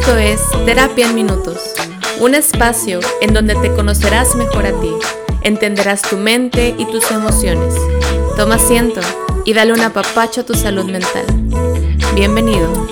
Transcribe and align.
Esto 0.00 0.16
es 0.16 0.40
Terapia 0.64 1.10
en 1.10 1.14
Minutos, 1.14 1.74
un 2.20 2.34
espacio 2.34 3.00
en 3.20 3.34
donde 3.34 3.54
te 3.56 3.70
conocerás 3.74 4.34
mejor 4.34 4.64
a 4.64 4.80
ti, 4.80 4.90
entenderás 5.42 6.00
tu 6.00 6.16
mente 6.16 6.74
y 6.78 6.86
tus 6.86 7.10
emociones. 7.10 7.74
Toma 8.34 8.54
asiento 8.54 9.02
y 9.44 9.52
dale 9.52 9.74
un 9.74 9.82
apapacho 9.82 10.40
a 10.40 10.46
tu 10.46 10.54
salud 10.54 10.86
mental. 10.86 11.26
Bienvenido. 12.14 12.88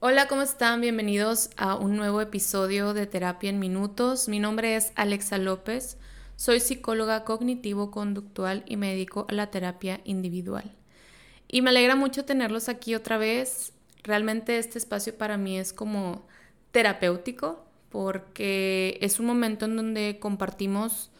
Hola, 0.00 0.28
¿cómo 0.28 0.42
están? 0.42 0.82
Bienvenidos 0.82 1.48
a 1.56 1.76
un 1.76 1.96
nuevo 1.96 2.20
episodio 2.20 2.92
de 2.92 3.06
Terapia 3.06 3.48
en 3.48 3.58
Minutos. 3.58 4.28
Mi 4.28 4.38
nombre 4.38 4.76
es 4.76 4.92
Alexa 4.96 5.38
López. 5.38 5.96
Soy 6.36 6.60
psicóloga 6.60 7.24
cognitivo-conductual 7.24 8.64
y 8.66 8.76
médico 8.76 9.24
a 9.30 9.32
la 9.32 9.50
terapia 9.50 10.02
individual. 10.04 10.76
Y 11.48 11.62
me 11.62 11.70
alegra 11.70 11.96
mucho 11.96 12.26
tenerlos 12.26 12.68
aquí 12.68 12.94
otra 12.94 13.16
vez 13.16 13.72
Realmente 14.02 14.58
este 14.58 14.78
espacio 14.78 15.16
para 15.16 15.36
mí 15.36 15.58
es 15.58 15.72
como 15.72 16.26
terapéutico 16.70 17.64
porque 17.90 18.98
es 19.00 19.20
un 19.20 19.26
momento 19.26 19.64
en 19.64 19.76
donde 19.76 20.18
compartimos 20.20 21.10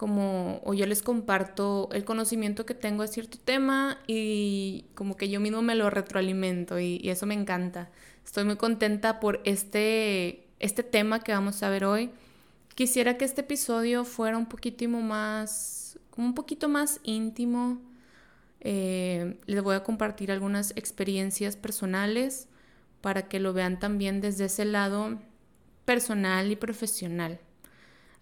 como, 0.00 0.62
o 0.64 0.72
yo 0.72 0.86
les 0.86 1.02
comparto 1.02 1.90
el 1.92 2.06
conocimiento 2.06 2.64
que 2.64 2.72
tengo 2.72 3.02
de 3.02 3.08
cierto 3.08 3.36
tema 3.36 3.98
y 4.06 4.86
como 4.94 5.14
que 5.14 5.28
yo 5.28 5.40
mismo 5.40 5.60
me 5.60 5.74
lo 5.74 5.90
retroalimento 5.90 6.78
y, 6.80 7.02
eso 7.04 7.26
me 7.26 7.34
encanta. 7.34 7.90
Estoy 8.24 8.44
muy 8.44 8.56
contenta 8.56 9.20
por 9.20 9.42
este, 9.44 10.46
este 10.58 10.82
tema 10.82 11.20
que 11.20 11.32
vamos 11.32 11.62
a 11.62 11.68
ver 11.68 11.84
hoy. 11.84 12.10
Quisiera 12.74 13.18
que 13.18 13.26
este 13.26 13.42
episodio 13.42 14.06
fuera 14.06 14.38
un 14.38 14.46
poquito 14.46 14.88
más, 14.88 15.98
como 16.08 16.28
un 16.28 16.34
poquito 16.34 16.70
más 16.70 17.00
íntimo, 17.02 17.82
eh, 18.60 19.40
les 19.46 19.62
voy 19.62 19.74
a 19.74 19.82
compartir 19.82 20.30
algunas 20.30 20.72
experiencias 20.76 21.56
personales 21.56 22.48
para 23.00 23.28
que 23.28 23.40
lo 23.40 23.52
vean 23.52 23.78
también 23.78 24.20
desde 24.20 24.46
ese 24.46 24.64
lado 24.64 25.18
personal 25.84 26.50
y 26.50 26.56
profesional. 26.56 27.40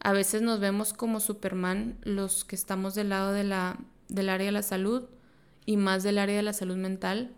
A 0.01 0.13
veces 0.13 0.43
nos 0.43 0.61
vemos 0.61 0.93
como 0.93 1.19
Superman 1.19 1.99
los 2.03 2.45
que 2.45 2.55
estamos 2.55 2.95
del 2.95 3.09
lado 3.09 3.33
de 3.33 3.43
la, 3.45 3.79
del 4.09 4.29
área 4.29 4.47
de 4.47 4.53
la 4.53 4.63
salud 4.63 5.09
y 5.67 5.77
más 5.77 6.05
del 6.05 6.19
área 6.19 6.37
de 6.37 6.43
la 6.43 6.53
salud 6.53 6.77
mental, 6.77 7.35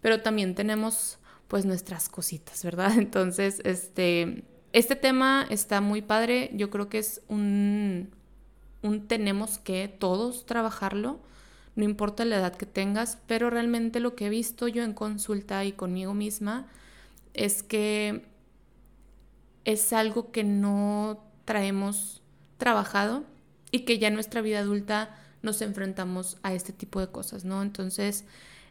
pero 0.00 0.20
también 0.20 0.54
tenemos 0.54 1.18
pues 1.46 1.64
nuestras 1.64 2.08
cositas, 2.08 2.64
¿verdad? 2.64 2.92
Entonces, 2.98 3.60
este, 3.64 4.44
este 4.72 4.96
tema 4.96 5.46
está 5.50 5.80
muy 5.80 6.02
padre, 6.02 6.50
yo 6.52 6.68
creo 6.68 6.88
que 6.88 6.98
es 6.98 7.22
un, 7.28 8.10
un 8.82 9.06
tenemos 9.06 9.58
que 9.58 9.86
todos 9.86 10.46
trabajarlo 10.46 11.20
no 11.76 11.84
importa 11.84 12.24
la 12.24 12.36
edad 12.36 12.56
que 12.56 12.66
tengas, 12.66 13.18
pero 13.26 13.50
realmente 13.50 14.00
lo 14.00 14.14
que 14.14 14.26
he 14.26 14.30
visto 14.30 14.68
yo 14.68 14.82
en 14.82 14.92
consulta 14.92 15.64
y 15.64 15.72
conmigo 15.72 16.14
misma 16.14 16.66
es 17.34 17.62
que 17.62 18.24
es 19.64 19.92
algo 19.92 20.32
que 20.32 20.44
no 20.44 21.24
traemos 21.44 22.22
trabajado 22.58 23.24
y 23.70 23.80
que 23.80 23.98
ya 23.98 24.08
en 24.08 24.14
nuestra 24.14 24.40
vida 24.40 24.60
adulta 24.60 25.16
nos 25.42 25.62
enfrentamos 25.62 26.38
a 26.42 26.52
este 26.52 26.72
tipo 26.72 27.00
de 27.00 27.08
cosas, 27.08 27.44
¿no? 27.44 27.62
Entonces, 27.62 28.24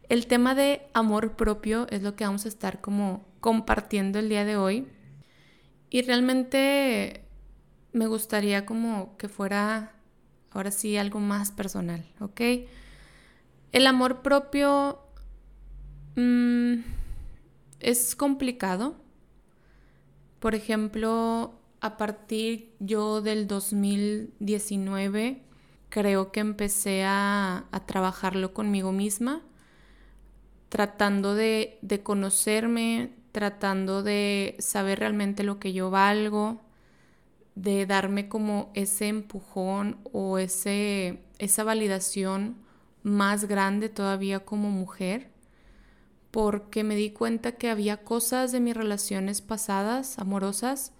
el 0.09 0.27
tema 0.27 0.55
de 0.55 0.81
amor 0.93 1.35
propio 1.35 1.87
es 1.89 2.01
lo 2.01 2.15
que 2.15 2.25
vamos 2.25 2.45
a 2.45 2.49
estar 2.49 2.81
como 2.81 3.25
compartiendo 3.39 4.19
el 4.19 4.29
día 4.29 4.45
de 4.45 4.57
hoy. 4.57 4.87
Y 5.89 6.01
realmente 6.03 7.23
me 7.93 8.07
gustaría 8.07 8.65
como 8.65 9.17
que 9.17 9.29
fuera 9.29 9.93
ahora 10.51 10.71
sí 10.71 10.97
algo 10.97 11.19
más 11.19 11.51
personal, 11.51 12.05
¿ok? 12.19 12.41
El 13.71 13.85
amor 13.85 14.23
propio 14.23 14.99
mm, 16.15 16.79
es 17.79 18.15
complicado. 18.15 18.95
Por 20.39 20.55
ejemplo, 20.55 21.53
a 21.79 21.97
partir 21.97 22.73
yo 22.79 23.21
del 23.21 23.47
2019 23.47 25.43
creo 25.89 26.31
que 26.31 26.39
empecé 26.39 27.03
a, 27.05 27.65
trabajarlo 27.85 28.53
conmigo 28.53 28.91
misma, 28.91 29.43
tratando 30.69 31.35
de, 31.35 31.77
de, 31.81 32.01
conocerme, 32.01 33.11
tratando 33.31 34.01
de 34.01 34.55
saber 34.59 34.99
realmente 34.99 35.43
lo 35.43 35.59
que 35.59 35.73
yo 35.73 35.91
valgo, 35.91 36.61
de 37.55 37.85
darme 37.85 38.29
como 38.29 38.71
ese 38.73 39.09
empujón 39.09 39.97
o 40.11 40.39
ese, 40.39 41.21
esa 41.37 41.63
validación 41.63 42.55
más 43.03 43.45
grande 43.45 43.89
todavía 43.89 44.41
como 44.41 44.69
mujer, 44.69 45.29
porque 46.31 46.83
me 46.83 46.95
di 46.95 47.11
cuenta 47.11 47.53
que 47.53 47.69
había 47.69 47.97
cosas 48.03 48.51
de 48.51 48.59
mis 48.59 48.75
relaciones 48.75 49.41
pasadas, 49.41 50.19
amorosas, 50.19 50.93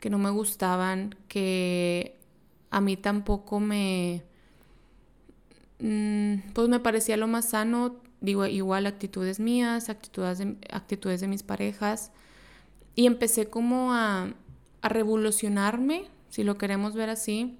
que 0.00 0.10
no 0.10 0.18
me 0.18 0.30
gustaban, 0.30 1.14
que 1.28 2.18
a 2.70 2.80
mí 2.80 2.96
tampoco 2.96 3.60
me... 3.60 4.24
Mm, 5.78 6.50
pues 6.52 6.68
me 6.68 6.80
parecía 6.80 7.16
lo 7.16 7.26
más 7.26 7.50
sano, 7.50 7.96
digo, 8.20 8.46
igual 8.46 8.86
actitudes 8.86 9.40
mías, 9.40 9.88
actitudes 9.88 10.38
de, 10.38 10.56
actitudes 10.70 11.20
de 11.20 11.28
mis 11.28 11.42
parejas, 11.42 12.12
y 12.94 13.06
empecé 13.06 13.48
como 13.48 13.92
a, 13.92 14.34
a 14.82 14.88
revolucionarme, 14.88 16.04
si 16.28 16.44
lo 16.44 16.58
queremos 16.58 16.94
ver 16.94 17.10
así, 17.10 17.58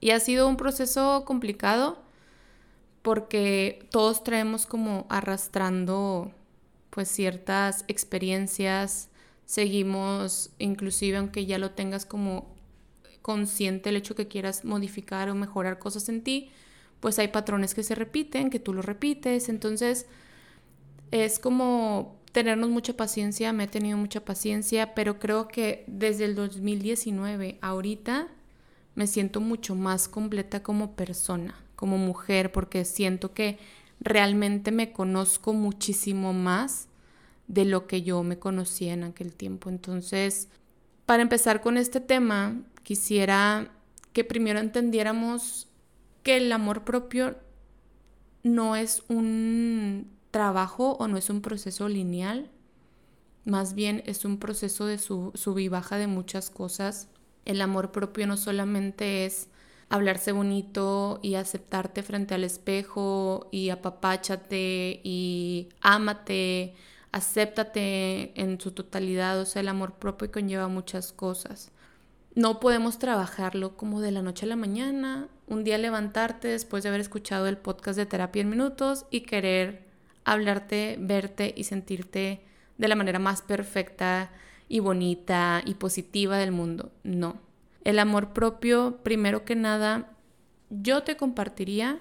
y 0.00 0.10
ha 0.10 0.20
sido 0.20 0.48
un 0.48 0.56
proceso 0.56 1.24
complicado, 1.24 2.04
porque 3.04 3.86
todos 3.90 4.24
traemos 4.24 4.64
como 4.64 5.04
arrastrando 5.10 6.32
pues 6.88 7.06
ciertas 7.06 7.84
experiencias, 7.86 9.10
seguimos 9.44 10.54
inclusive 10.58 11.18
aunque 11.18 11.44
ya 11.44 11.58
lo 11.58 11.72
tengas 11.72 12.06
como 12.06 12.56
consciente 13.20 13.90
el 13.90 13.96
hecho 13.96 14.14
que 14.14 14.26
quieras 14.26 14.64
modificar 14.64 15.28
o 15.28 15.34
mejorar 15.34 15.78
cosas 15.78 16.08
en 16.08 16.22
ti, 16.22 16.50
pues 17.00 17.18
hay 17.18 17.28
patrones 17.28 17.74
que 17.74 17.82
se 17.82 17.94
repiten, 17.94 18.48
que 18.48 18.58
tú 18.58 18.72
los 18.72 18.86
repites, 18.86 19.50
entonces 19.50 20.06
es 21.10 21.38
como 21.38 22.16
tenernos 22.32 22.70
mucha 22.70 22.96
paciencia, 22.96 23.52
me 23.52 23.64
he 23.64 23.68
tenido 23.68 23.98
mucha 23.98 24.24
paciencia, 24.24 24.94
pero 24.94 25.18
creo 25.18 25.48
que 25.48 25.84
desde 25.88 26.24
el 26.24 26.34
2019 26.34 27.58
ahorita 27.60 28.28
me 28.94 29.06
siento 29.06 29.42
mucho 29.42 29.74
más 29.74 30.08
completa 30.08 30.62
como 30.62 30.96
persona 30.96 31.54
como 31.76 31.98
mujer 31.98 32.52
porque 32.52 32.84
siento 32.84 33.32
que 33.32 33.58
realmente 34.00 34.70
me 34.70 34.92
conozco 34.92 35.52
muchísimo 35.52 36.32
más 36.32 36.88
de 37.46 37.64
lo 37.64 37.86
que 37.86 38.02
yo 38.02 38.22
me 38.22 38.38
conocía 38.38 38.92
en 38.92 39.04
aquel 39.04 39.34
tiempo. 39.34 39.68
Entonces, 39.68 40.48
para 41.06 41.22
empezar 41.22 41.60
con 41.60 41.76
este 41.76 42.00
tema, 42.00 42.62
quisiera 42.82 43.70
que 44.12 44.24
primero 44.24 44.60
entendiéramos 44.60 45.68
que 46.22 46.36
el 46.38 46.50
amor 46.52 46.84
propio 46.84 47.36
no 48.42 48.76
es 48.76 49.02
un 49.08 50.10
trabajo 50.30 50.96
o 50.98 51.08
no 51.08 51.16
es 51.16 51.30
un 51.30 51.40
proceso 51.40 51.88
lineal, 51.88 52.50
más 53.44 53.74
bien 53.74 54.02
es 54.06 54.24
un 54.24 54.38
proceso 54.38 54.86
de 54.86 54.98
sub 54.98 55.58
y 55.58 55.68
baja 55.68 55.98
de 55.98 56.06
muchas 56.06 56.50
cosas. 56.50 57.08
El 57.44 57.60
amor 57.60 57.92
propio 57.92 58.26
no 58.26 58.36
solamente 58.36 59.26
es 59.26 59.48
hablarse 59.88 60.32
bonito 60.32 61.20
y 61.22 61.34
aceptarte 61.34 62.02
frente 62.02 62.34
al 62.34 62.44
espejo 62.44 63.48
y 63.50 63.70
apapáchate 63.70 65.00
y 65.04 65.68
ámate, 65.80 66.74
acéptate 67.12 68.40
en 68.40 68.60
su 68.60 68.72
totalidad, 68.72 69.40
o 69.40 69.46
sea, 69.46 69.60
el 69.60 69.68
amor 69.68 69.94
propio 69.94 70.30
conlleva 70.30 70.68
muchas 70.68 71.12
cosas. 71.12 71.70
No 72.34 72.58
podemos 72.58 72.98
trabajarlo 72.98 73.76
como 73.76 74.00
de 74.00 74.10
la 74.10 74.22
noche 74.22 74.46
a 74.46 74.48
la 74.48 74.56
mañana, 74.56 75.28
un 75.46 75.62
día 75.62 75.78
levantarte 75.78 76.48
después 76.48 76.82
de 76.82 76.88
haber 76.88 77.00
escuchado 77.00 77.46
el 77.46 77.58
podcast 77.58 77.96
de 77.96 78.06
terapia 78.06 78.42
en 78.42 78.48
minutos 78.48 79.06
y 79.10 79.20
querer 79.20 79.84
hablarte, 80.24 80.96
verte 80.98 81.54
y 81.56 81.64
sentirte 81.64 82.44
de 82.78 82.88
la 82.88 82.96
manera 82.96 83.18
más 83.18 83.42
perfecta 83.42 84.32
y 84.68 84.80
bonita 84.80 85.62
y 85.64 85.74
positiva 85.74 86.38
del 86.38 86.50
mundo. 86.50 86.90
No, 87.04 87.38
el 87.84 87.98
amor 87.98 88.32
propio, 88.32 88.98
primero 89.02 89.44
que 89.44 89.54
nada, 89.54 90.10
yo 90.70 91.02
te 91.02 91.16
compartiría 91.16 92.00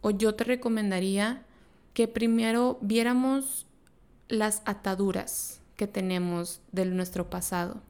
o 0.00 0.10
yo 0.10 0.34
te 0.34 0.44
recomendaría 0.44 1.44
que 1.92 2.08
primero 2.08 2.78
viéramos 2.80 3.66
las 4.28 4.62
ataduras 4.64 5.60
que 5.76 5.86
tenemos 5.86 6.60
de 6.72 6.84
nuestro 6.86 7.28
pasado. 7.28 7.82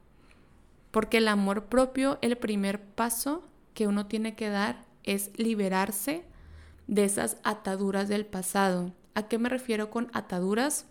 Porque 0.91 1.17
el 1.17 1.27
amor 1.27 1.65
propio, 1.65 2.17
el 2.21 2.35
primer 2.37 2.81
paso 2.81 3.47
que 3.75 3.87
uno 3.87 4.07
tiene 4.07 4.35
que 4.35 4.49
dar 4.49 4.83
es 5.03 5.31
liberarse 5.37 6.23
de 6.87 7.05
esas 7.05 7.37
ataduras 7.43 8.09
del 8.09 8.25
pasado. 8.25 8.91
¿A 9.13 9.27
qué 9.27 9.37
me 9.37 9.49
refiero 9.49 9.91
con 9.91 10.09
ataduras? 10.13 10.85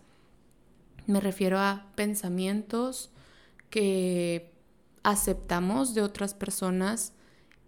Me 1.05 1.19
refiero 1.19 1.59
a 1.59 1.87
pensamientos 1.95 3.11
que 3.69 4.48
aceptamos 5.11 5.93
de 5.93 6.01
otras 6.01 6.33
personas 6.33 7.13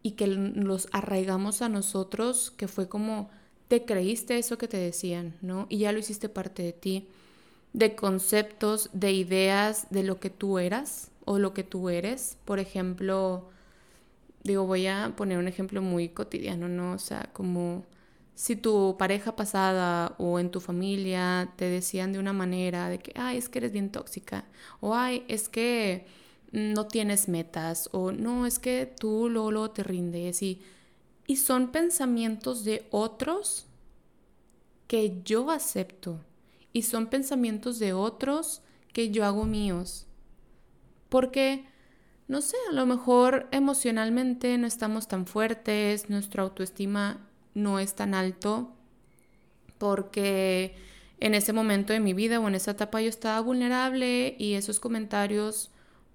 y 0.03 0.11
que 0.11 0.27
los 0.27 0.87
arraigamos 0.91 1.61
a 1.61 1.69
nosotros, 1.69 2.51
que 2.51 2.67
fue 2.67 2.89
como 2.89 3.29
te 3.67 3.85
creíste 3.85 4.37
eso 4.37 4.57
que 4.57 4.67
te 4.67 4.77
decían, 4.77 5.37
¿no? 5.41 5.67
Y 5.69 5.79
ya 5.79 5.91
lo 5.93 5.99
hiciste 5.99 6.29
parte 6.29 6.63
de 6.63 6.73
ti. 6.73 7.07
de 7.73 7.95
conceptos, 7.95 8.89
de 8.93 9.11
ideas 9.13 9.87
de 9.91 10.03
lo 10.03 10.19
que 10.19 10.29
tú 10.29 10.59
eras 10.59 11.11
o 11.25 11.39
lo 11.39 11.53
que 11.53 11.63
tú 11.63 11.89
eres. 11.89 12.37
Por 12.45 12.59
ejemplo, 12.59 13.49
digo, 14.43 14.65
voy 14.65 14.87
a 14.87 15.13
poner 15.15 15.37
un 15.37 15.47
ejemplo 15.47 15.81
muy 15.81 16.09
cotidiano, 16.09 16.67
¿no? 16.69 16.93
O 16.93 16.99
sea, 16.99 17.29
como 17.33 17.85
si 18.35 18.55
tu 18.55 18.95
pareja 18.97 19.35
pasada 19.35 20.15
o 20.19 20.39
en 20.39 20.51
tu 20.51 20.59
familia 20.61 21.53
te 21.57 21.65
decían 21.65 22.13
de 22.13 22.19
una 22.19 22.33
manera 22.33 22.89
de 22.89 22.99
que, 22.99 23.13
ay, 23.15 23.37
es 23.37 23.49
que 23.49 23.59
eres 23.59 23.71
bien 23.73 23.91
tóxica, 23.91 24.45
o 24.79 24.95
ay, 24.95 25.25
es 25.27 25.49
que 25.49 26.05
no 26.51 26.87
tienes 26.87 27.27
metas, 27.27 27.89
o 27.91 28.11
no, 28.11 28.45
es 28.45 28.59
que 28.59 28.85
tú 28.85 29.29
luego, 29.29 29.71
te 29.71 29.83
rindes, 29.83 30.41
y, 30.41 30.61
y 31.27 31.37
son 31.37 31.71
pensamientos 31.71 32.63
de 32.63 32.87
otros 32.91 33.67
que 34.87 35.21
yo 35.23 35.49
acepto, 35.49 36.19
y 36.73 36.83
son 36.83 37.07
pensamientos 37.07 37.79
de 37.79 37.93
otros 37.93 38.61
que 38.93 39.11
yo 39.11 39.25
hago 39.25 39.45
míos. 39.45 40.07
Porque, 41.09 41.65
no 42.27 42.41
sé, 42.41 42.57
a 42.69 42.73
lo 42.73 42.85
mejor 42.85 43.47
emocionalmente 43.51 44.57
no 44.57 44.67
estamos 44.67 45.07
tan 45.07 45.25
fuertes, 45.25 46.09
nuestra 46.09 46.43
autoestima 46.43 47.27
no 47.53 47.79
es 47.79 47.95
tan 47.95 48.13
alto 48.13 48.71
porque 49.81 50.75
en 51.19 51.33
ese 51.33 51.53
momento 51.53 51.91
de 51.91 51.99
mi 51.99 52.13
vida 52.13 52.39
o 52.39 52.47
en 52.47 52.53
esa 52.53 52.71
etapa 52.71 53.01
yo 53.01 53.09
estaba 53.09 53.41
vulnerable 53.41 54.35
y 54.37 54.53
esos 54.53 54.79
comentarios 54.79 55.71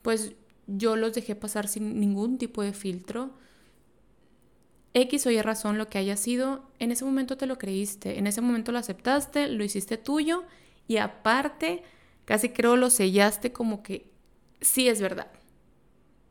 pues 0.07 0.35
yo 0.69 0.95
los 0.95 1.15
dejé 1.15 1.35
pasar 1.35 1.67
sin 1.67 1.99
ningún 1.99 2.39
tipo 2.39 2.63
de 2.63 2.73
filtro. 2.73 3.33
X 4.95 5.27
o 5.27 5.33
Y 5.33 5.43
razón, 5.43 5.79
lo 5.79 5.89
que 5.89 5.99
haya 5.99 6.17
sido, 6.17 6.63
en 6.79 6.93
ese 6.93 7.05
momento 7.05 7.37
te 7.37 7.47
lo 7.47 7.59
creíste, 7.59 8.17
en 8.17 8.29
ese 8.29 8.41
momento 8.41 8.71
lo 8.71 8.79
aceptaste, 8.79 9.49
lo 9.49 9.65
hiciste 9.65 9.97
tuyo 9.97 10.45
y 10.87 10.99
aparte, 10.99 11.83
casi 12.25 12.51
creo 12.51 12.77
lo 12.77 12.89
sellaste 12.89 13.51
como 13.51 13.83
que 13.83 14.09
sí 14.61 14.87
es 14.87 15.01
verdad. 15.01 15.27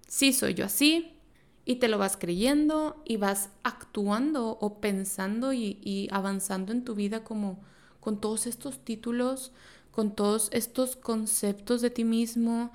Sí 0.07 0.31
soy 0.31 0.53
yo 0.53 0.63
así, 0.63 1.19
y 1.65 1.75
te 1.75 1.89
lo 1.89 1.97
vas 1.97 2.15
creyendo 2.15 3.03
y 3.03 3.17
vas 3.17 3.49
actuando 3.63 4.57
o 4.61 4.79
pensando 4.79 5.51
y, 5.51 6.07
avanzando 6.13 6.71
en 6.71 6.85
tu 6.85 6.95
vida 6.95 7.25
como 7.25 7.59
con 7.99 8.21
todos 8.21 8.47
estos 8.47 8.79
títulos, 8.85 9.51
con 9.91 10.15
todos 10.15 10.47
estos 10.53 10.95
conceptos 10.95 11.81
de 11.81 11.89
ti 11.89 12.05
mismo, 12.05 12.71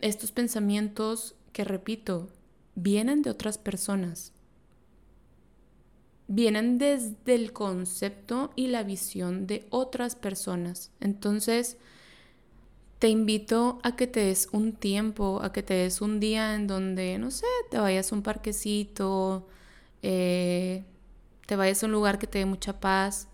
estos 0.00 0.32
pensamientos 0.32 1.34
que, 1.52 1.64
repito, 1.64 2.28
vienen 2.74 3.22
de 3.22 3.30
otras 3.30 3.58
personas. 3.58 4.32
Vienen 6.26 6.78
desde 6.78 7.34
el 7.34 7.52
concepto 7.52 8.52
y 8.56 8.68
la 8.68 8.82
visión 8.82 9.46
de 9.46 9.66
otras 9.70 10.16
personas. 10.16 10.90
Entonces, 11.00 11.76
te 12.98 13.08
invito 13.08 13.78
a 13.82 13.96
que 13.96 14.06
te 14.06 14.20
des 14.20 14.48
un 14.52 14.72
tiempo, 14.72 15.40
a 15.42 15.52
que 15.52 15.62
te 15.62 15.74
des 15.74 16.00
un 16.00 16.20
día 16.20 16.54
en 16.54 16.66
donde, 16.66 17.18
no 17.18 17.30
sé, 17.30 17.46
te 17.70 17.78
vayas 17.78 18.10
a 18.10 18.14
un 18.14 18.22
parquecito, 18.22 19.46
eh, 20.02 20.84
te 21.46 21.56
vayas 21.56 21.82
a 21.82 21.86
un 21.86 21.92
lugar 21.92 22.18
que 22.18 22.26
te 22.26 22.38
dé 22.38 22.46
mucha 22.46 22.80
paz 22.80 23.28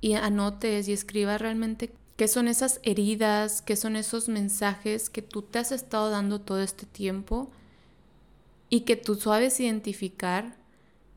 y 0.00 0.14
anotes 0.14 0.88
y 0.88 0.92
escribas 0.92 1.40
realmente 1.40 1.92
qué 2.16 2.28
son 2.28 2.48
esas 2.48 2.80
heridas, 2.82 3.62
qué 3.62 3.76
son 3.76 3.96
esos 3.96 4.28
mensajes 4.28 5.10
que 5.10 5.22
tú 5.22 5.42
te 5.42 5.58
has 5.58 5.72
estado 5.72 6.10
dando 6.10 6.40
todo 6.40 6.60
este 6.60 6.86
tiempo 6.86 7.50
y 8.68 8.80
que 8.80 8.96
tú 8.96 9.14
sabes 9.16 9.58
identificar 9.60 10.56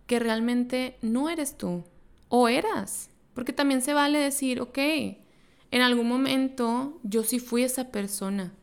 que 0.07 0.19
realmente 0.19 0.97
no 1.01 1.29
eres 1.29 1.57
tú 1.57 1.83
o 2.29 2.47
eras. 2.47 3.09
Porque 3.33 3.53
también 3.53 3.81
se 3.81 3.93
vale 3.93 4.19
decir, 4.19 4.61
ok, 4.61 4.77
en 4.77 5.81
algún 5.81 6.07
momento 6.07 6.99
yo 7.03 7.23
sí 7.23 7.39
fui 7.39 7.63
esa 7.63 7.91
persona, 7.91 8.53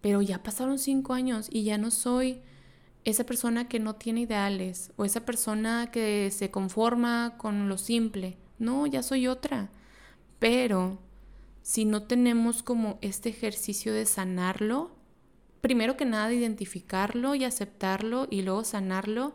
pero 0.00 0.20
ya 0.20 0.42
pasaron 0.42 0.78
cinco 0.78 1.14
años 1.14 1.48
y 1.50 1.64
ya 1.64 1.78
no 1.78 1.90
soy 1.90 2.42
esa 3.04 3.24
persona 3.24 3.68
que 3.68 3.80
no 3.80 3.94
tiene 3.96 4.22
ideales 4.22 4.92
o 4.96 5.04
esa 5.04 5.24
persona 5.24 5.90
que 5.90 6.30
se 6.30 6.50
conforma 6.50 7.34
con 7.38 7.68
lo 7.68 7.78
simple. 7.78 8.36
No, 8.58 8.86
ya 8.86 9.02
soy 9.02 9.26
otra. 9.26 9.70
Pero 10.38 10.98
si 11.62 11.84
no 11.84 12.02
tenemos 12.02 12.62
como 12.62 12.98
este 13.00 13.28
ejercicio 13.28 13.92
de 13.92 14.06
sanarlo, 14.06 14.90
primero 15.60 15.96
que 15.96 16.04
nada 16.04 16.32
identificarlo 16.32 17.34
y 17.34 17.44
aceptarlo 17.44 18.26
y 18.30 18.42
luego 18.42 18.64
sanarlo, 18.64 19.34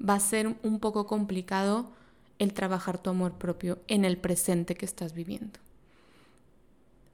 va 0.00 0.14
a 0.14 0.20
ser 0.20 0.56
un 0.62 0.78
poco 0.80 1.06
complicado 1.06 1.90
el 2.38 2.52
trabajar 2.52 3.02
tu 3.02 3.10
amor 3.10 3.34
propio 3.34 3.80
en 3.88 4.04
el 4.04 4.18
presente 4.18 4.76
que 4.76 4.86
estás 4.86 5.12
viviendo 5.12 5.58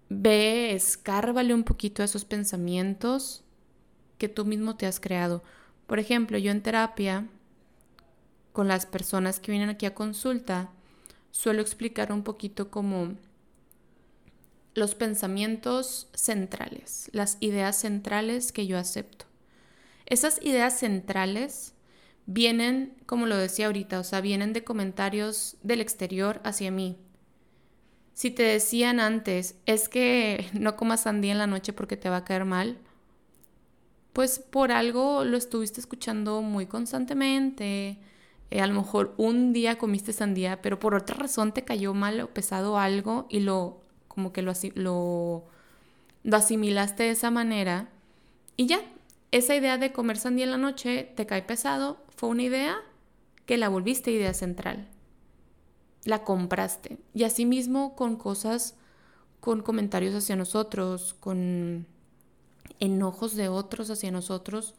ve, 0.09 0.75
escárvale 0.75 1.55
un 1.55 1.65
poquito 1.65 2.03
a 2.03 2.05
esos 2.05 2.25
pensamientos 2.25 3.43
que 4.19 4.29
tú 4.29 4.45
mismo 4.45 4.77
te 4.77 4.87
has 4.87 5.01
creado. 5.01 5.43
Por 5.87 5.99
ejemplo, 5.99 6.39
yo 6.39 6.51
en 6.51 6.63
terapia, 6.63 7.27
con 8.53 8.69
las 8.69 8.87
personas 8.87 9.41
que 9.41 9.53
vienen 9.53 9.71
aquí 9.71 9.87
a 9.87 9.95
consulta, 9.95 10.71
suelo 11.31 11.61
explicar 11.61 12.13
un 12.13 12.23
poquito 12.23 12.71
como 12.71 13.15
los 14.75 14.95
pensamientos 14.95 16.09
centrales, 16.15 17.09
las 17.13 17.37
ideas 17.41 17.77
centrales 17.77 18.53
que 18.53 18.67
yo 18.67 18.79
acepto. 18.79 19.27
Esas 20.07 20.41
ideas 20.43 20.79
centrales 20.79 21.75
vienen, 22.27 22.95
como 23.07 23.27
lo 23.27 23.37
decía 23.37 23.67
ahorita, 23.67 24.01
o 24.01 24.05
sea, 24.05 24.21
vienen 24.21 24.53
de 24.53 24.65
comentarios 24.65 25.57
del 25.63 25.81
exterior 25.81 26.41
hacia 26.45 26.71
mí, 26.71 26.99
si 28.15 28.31
te 28.31 28.45
decían 28.45 29.01
antes, 29.01 29.57
es 29.67 29.89
que 29.89 30.47
no 30.55 30.77
comas 30.77 31.03
sandía 31.03 31.33
en 31.33 31.39
la 31.39 31.49
noche 31.49 31.73
porque 31.73 31.97
te 31.97 32.09
va 32.09 32.19
a 32.19 32.25
caer 32.25 32.45
mal, 32.45 32.79
pues 34.13 34.39
por 34.39 34.71
algo 34.71 35.25
lo 35.25 35.37
estuviste 35.37 35.81
escuchando 35.81 36.41
muy 36.41 36.67
constantemente. 36.67 37.99
Eh, 38.51 38.61
a 38.61 38.67
lo 38.69 38.75
mejor 38.75 39.15
un 39.17 39.53
día 39.53 39.79
comiste 39.79 40.13
sandía, 40.13 40.63
pero 40.63 40.79
por 40.79 40.95
otra 40.95 41.17
razón 41.17 41.53
te 41.53 41.65
cayó 41.65 41.93
mal 41.95 42.21
o 42.21 42.29
pesado 42.29 42.79
algo 42.79 43.27
y 43.29 43.41
lo 43.41 43.83
como 44.15 44.33
que 44.33 44.43
lo, 44.43 44.53
lo, 44.75 45.45
lo 46.23 46.37
asimilaste 46.37 47.05
de 47.05 47.11
esa 47.11 47.31
manera. 47.31 47.89
Y 48.57 48.67
ya, 48.67 48.81
esa 49.33 49.55
idea 49.55 49.79
de 49.79 49.93
comer 49.93 50.17
sandía 50.17 50.45
en 50.45 50.53
la 50.53 50.59
noche 50.59 51.13
te 51.17 51.27
cae 51.27 51.43
pesado, 51.43 51.99
fue 52.17 52.29
una 52.29 52.43
idea 52.43 52.77
que 53.47 53.57
la 53.57 53.69
volviste 53.69 54.11
idea 54.11 54.35
central 54.35 54.89
la 56.05 56.23
compraste. 56.23 56.99
Y 57.13 57.25
asimismo 57.25 57.97
con 57.97 58.17
cosas, 58.17 58.75
con 59.41 59.63
comentarios 59.63 60.15
hacia 60.15 60.37
nosotros, 60.37 61.15
con 61.19 61.87
enojos 62.81 63.35
de 63.35 63.49
otros 63.49 63.91
hacia 63.91 64.11
nosotros, 64.11 64.75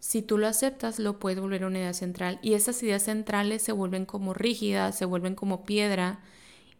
si 0.00 0.22
tú 0.22 0.38
lo 0.38 0.46
aceptas, 0.46 1.00
lo 1.00 1.18
puedes 1.18 1.40
volver 1.40 1.64
una 1.64 1.78
idea 1.78 1.94
central. 1.94 2.38
Y 2.42 2.54
esas 2.54 2.80
ideas 2.82 3.02
centrales 3.02 3.62
se 3.62 3.72
vuelven 3.72 4.06
como 4.06 4.32
rígidas, 4.32 4.96
se 4.96 5.04
vuelven 5.04 5.34
como 5.34 5.64
piedra. 5.64 6.20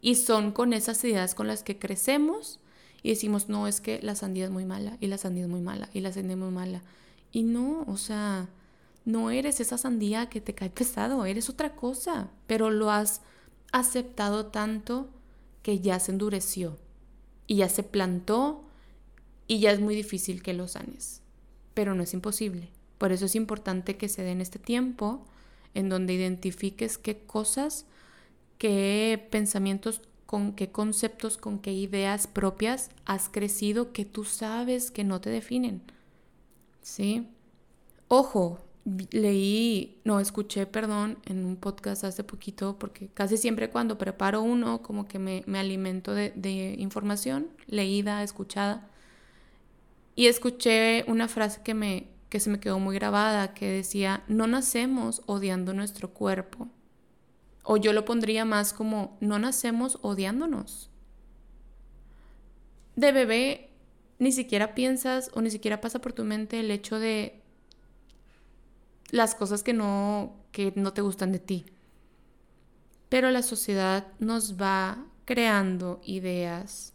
Y 0.01 0.15
son 0.15 0.53
con 0.53 0.73
esas 0.73 1.03
ideas 1.05 1.35
con 1.35 1.47
las 1.47 1.63
que 1.63 1.79
crecemos 1.79 2.61
y 3.03 3.11
decimos, 3.11 3.49
no, 3.49 3.67
es 3.67 3.81
que 3.81 4.01
la 4.03 4.15
sandía 4.15 4.45
es 4.45 4.51
muy 4.51 4.65
mala, 4.65 4.97
y 5.01 5.07
la 5.07 5.19
sandía 5.19 5.45
es 5.45 5.51
muy 5.51 5.61
mala, 5.61 5.89
y 5.93 6.01
la 6.01 6.13
sandía 6.13 6.33
es 6.33 6.39
muy 6.39 6.51
mala. 6.51 6.83
Y 7.31 7.43
no, 7.43 7.85
o 7.87 7.97
sea, 7.97 8.49
no 9.05 9.31
eres 9.31 9.61
esa 9.61 9.79
sandía 9.79 10.29
que 10.29 10.41
te 10.41 10.55
cae 10.55 10.71
pesado, 10.71 11.25
eres 11.25 11.49
otra 11.49 11.75
cosa, 11.75 12.31
pero 12.47 12.71
lo 12.71 12.91
has 12.91 13.23
aceptado 13.73 14.47
tanto 14.47 15.11
que 15.63 15.81
ya 15.81 16.01
se 16.01 16.13
endureció 16.13 16.79
y 17.47 17.57
ya 17.57 17.69
se 17.69 17.83
plantó 17.83 18.65
y 19.47 19.61
ya 19.61 19.73
es 19.73 19.81
muy 19.81 19.95
difícil 19.95 20.43
que 20.43 20.53
lo 20.53 20.69
sanes. 20.69 21.23
Pero 21.75 21.95
no 21.95 22.03
es 22.03 22.15
imposible. 22.15 22.71
Por 22.99 23.13
eso 23.13 23.27
es 23.27 23.35
importante 23.35 23.97
que 23.97 24.09
se 24.09 24.23
den 24.23 24.41
este 24.41 24.59
tiempo 24.59 25.27
en 25.75 25.89
donde 25.89 26.15
identifiques 26.15 26.99
qué 26.99 27.25
cosas, 27.25 27.87
qué 28.59 29.27
pensamientos, 29.31 30.03
con 30.27 30.53
qué 30.53 30.71
conceptos, 30.71 31.39
con 31.39 31.59
qué 31.59 31.73
ideas 31.73 32.27
propias 32.27 32.91
has 33.07 33.29
crecido 33.29 33.93
que 33.93 34.05
tú 34.05 34.25
sabes 34.25 34.91
que 34.91 35.05
no 35.05 35.21
te 35.21 35.31
definen. 35.31 35.83
¿Sí? 36.83 37.29
Ojo, 38.09 38.59
leí, 39.11 40.01
no, 40.05 40.21
escuché, 40.21 40.67
perdón, 40.67 41.19
en 41.27 41.45
un 41.45 41.57
podcast 41.57 42.05
hace 42.05 42.25
poquito, 42.25 42.79
porque 42.79 43.09
casi 43.09 43.37
siempre 43.37 43.71
cuando 43.71 43.99
preparo 43.99 44.43
uno, 44.43 44.83
como 44.83 45.07
que 45.07 45.19
me, 45.19 45.45
alimento 45.59 46.15
de, 46.15 46.33
de, 46.37 46.75
información, 46.79 47.49
leída, 47.67 48.23
escuchada. 48.23 48.89
Y 50.15 50.27
escuché 50.27 51.05
una 51.07 51.29
frase 51.29 51.61
que, 51.63 51.75
me, 51.75 52.09
que 52.29 52.41
se 52.41 52.51
me 52.51 52.61
quedó 52.61 52.79
muy 52.79 52.95
grabada, 52.95 53.55
que 53.55 53.67
decía, 53.71 54.25
no 54.29 54.47
nacemos 54.47 55.23
odiando 55.27 55.75
nuestro 55.75 56.11
cuerpo. 56.11 56.69
O 57.63 57.77
yo 57.77 57.93
lo 57.93 58.05
pondría 58.05 58.45
más 58.45 58.73
como, 58.73 59.17
no 59.21 59.39
nacemos 59.39 59.99
odiándonos. 60.03 60.91
De 62.97 63.13
bebé, 63.13 63.71
ni 64.19 64.33
siquiera 64.33 64.75
piensas 64.75 65.31
o 65.35 65.43
ni 65.43 65.51
siquiera 65.51 65.81
pasa 65.81 66.01
por 66.01 66.13
tu 66.13 66.25
mente 66.25 66.61
el 66.61 66.71
hecho 66.71 66.99
de 66.99 67.41
las 69.11 69.35
cosas 69.35 69.63
que 69.63 69.73
no, 69.73 70.35
que 70.53 70.73
no 70.77 70.93
te 70.93 71.03
gustan 71.03 71.33
de 71.33 71.39
ti. 71.39 71.67
Pero 73.09 73.31
la 73.31 73.43
sociedad 73.43 74.09
nos 74.19 74.61
va 74.61 75.05
creando 75.25 76.01
ideas 76.05 76.95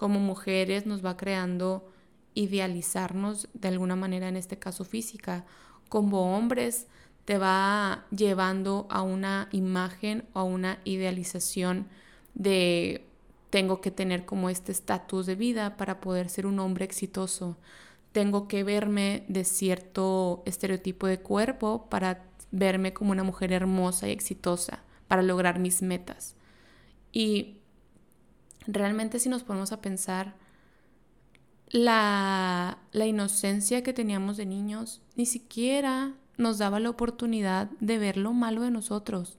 como 0.00 0.18
mujeres 0.18 0.86
nos 0.86 1.04
va 1.04 1.18
creando 1.18 1.86
idealizarnos 2.32 3.50
de 3.52 3.68
alguna 3.68 3.96
manera, 3.96 4.28
en 4.28 4.36
este 4.36 4.58
caso 4.58 4.86
física. 4.86 5.44
Como 5.90 6.34
hombres 6.34 6.86
te 7.30 7.38
va 7.38 8.06
llevando 8.10 8.88
a 8.90 9.02
una 9.02 9.48
imagen 9.52 10.24
o 10.32 10.40
a 10.40 10.42
una 10.42 10.80
idealización 10.82 11.86
de 12.34 13.06
tengo 13.50 13.80
que 13.80 13.92
tener 13.92 14.24
como 14.24 14.50
este 14.50 14.72
estatus 14.72 15.26
de 15.26 15.36
vida 15.36 15.76
para 15.76 16.00
poder 16.00 16.28
ser 16.28 16.44
un 16.44 16.58
hombre 16.58 16.84
exitoso. 16.84 17.56
Tengo 18.10 18.48
que 18.48 18.64
verme 18.64 19.26
de 19.28 19.44
cierto 19.44 20.42
estereotipo 20.44 21.06
de 21.06 21.20
cuerpo 21.20 21.86
para 21.88 22.24
verme 22.50 22.92
como 22.92 23.12
una 23.12 23.22
mujer 23.22 23.52
hermosa 23.52 24.08
y 24.08 24.10
exitosa, 24.10 24.82
para 25.06 25.22
lograr 25.22 25.60
mis 25.60 25.82
metas. 25.82 26.34
Y 27.12 27.58
realmente 28.66 29.20
si 29.20 29.28
nos 29.28 29.44
ponemos 29.44 29.70
a 29.70 29.80
pensar, 29.80 30.34
la, 31.68 32.78
la 32.90 33.06
inocencia 33.06 33.84
que 33.84 33.92
teníamos 33.92 34.36
de 34.36 34.46
niños 34.46 35.00
ni 35.14 35.26
siquiera 35.26 36.16
nos 36.40 36.58
daba 36.58 36.80
la 36.80 36.90
oportunidad 36.90 37.70
de 37.80 37.98
ver 37.98 38.16
lo 38.16 38.32
malo 38.32 38.62
de 38.62 38.70
nosotros. 38.70 39.38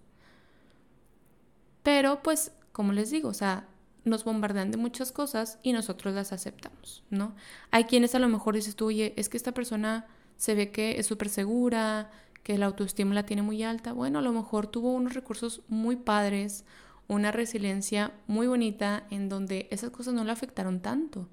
Pero 1.84 2.22
pues, 2.22 2.52
como 2.72 2.94
les 2.94 3.10
digo, 3.10 3.30
o 3.30 3.34
sea, 3.34 3.68
nos 4.06 4.24
bombardean 4.24 4.72
de 4.72 4.78
muchas 4.78 5.12
cosas 5.12 5.60
y 5.64 5.74
nosotros 5.74 6.14
las 6.14 6.32
aceptamos, 6.32 7.04
¿no? 7.10 7.36
Hay 7.72 7.86
quienes 7.86 8.14
a 8.14 8.20
lo 8.20 8.30
mejor 8.30 8.56
dices 8.56 8.76
tú, 8.76 8.86
oye, 8.86 9.14
es 9.18 9.30
que 9.30 9.38
esta 9.38 9.52
persona 9.54 10.06
se 10.38 10.54
ve 10.54 10.72
que 10.72 11.00
es 11.00 11.08
súper 11.08 11.30
segura, 11.30 12.12
que 12.44 12.58
la 12.58 12.68
autoestima 12.68 13.16
la 13.16 13.26
tiene 13.26 13.42
muy 13.42 13.64
alta. 13.64 13.94
Bueno, 13.94 14.20
a 14.20 14.24
lo 14.24 14.32
mejor 14.32 14.68
tuvo 14.68 14.94
unos 14.94 15.14
recursos 15.14 15.62
muy 15.68 15.96
padres, 15.96 16.66
una 17.08 17.32
resiliencia 17.32 18.14
muy 18.28 18.48
bonita 18.48 19.06
en 19.10 19.28
donde 19.28 19.68
esas 19.72 19.90
cosas 19.90 20.14
no 20.14 20.24
le 20.24 20.32
afectaron 20.32 20.82
tanto. 20.82 21.30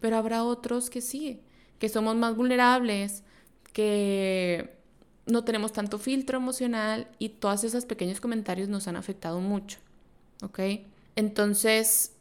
Pero 0.00 0.16
habrá 0.16 0.44
otros 0.44 0.88
que 0.88 1.00
sí, 1.00 1.42
que 1.78 1.88
somos 1.88 2.16
más 2.16 2.36
vulnerables, 2.36 3.24
que 3.72 4.79
no 5.26 5.44
tenemos 5.44 5.72
tanto 5.72 5.98
filtro 5.98 6.38
emocional 6.38 7.08
y 7.18 7.30
todos 7.30 7.64
esos 7.64 7.84
pequeños 7.84 8.20
comentarios 8.20 8.68
nos 8.68 8.88
han 8.88 8.96
afectado 8.96 9.40
mucho. 9.40 9.78
¿Ok? 10.42 10.60
Entonces, 11.16 12.12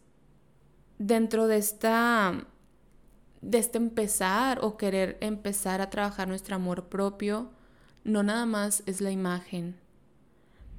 dentro 0.97 1.47
de 1.47 1.57
esta 1.57 2.45
de 3.41 3.57
este 3.57 3.77
empezar 3.77 4.59
o 4.61 4.75
querer 4.75 5.17
empezar 5.21 5.79
a 5.79 5.89
trabajar 5.89 6.27
nuestro 6.27 6.55
amor 6.55 6.89
propio, 6.89 7.49
no 8.03 8.21
nada 8.21 8.45
más 8.45 8.83
es 8.85 8.99
la 8.99 9.11
imagen, 9.11 9.77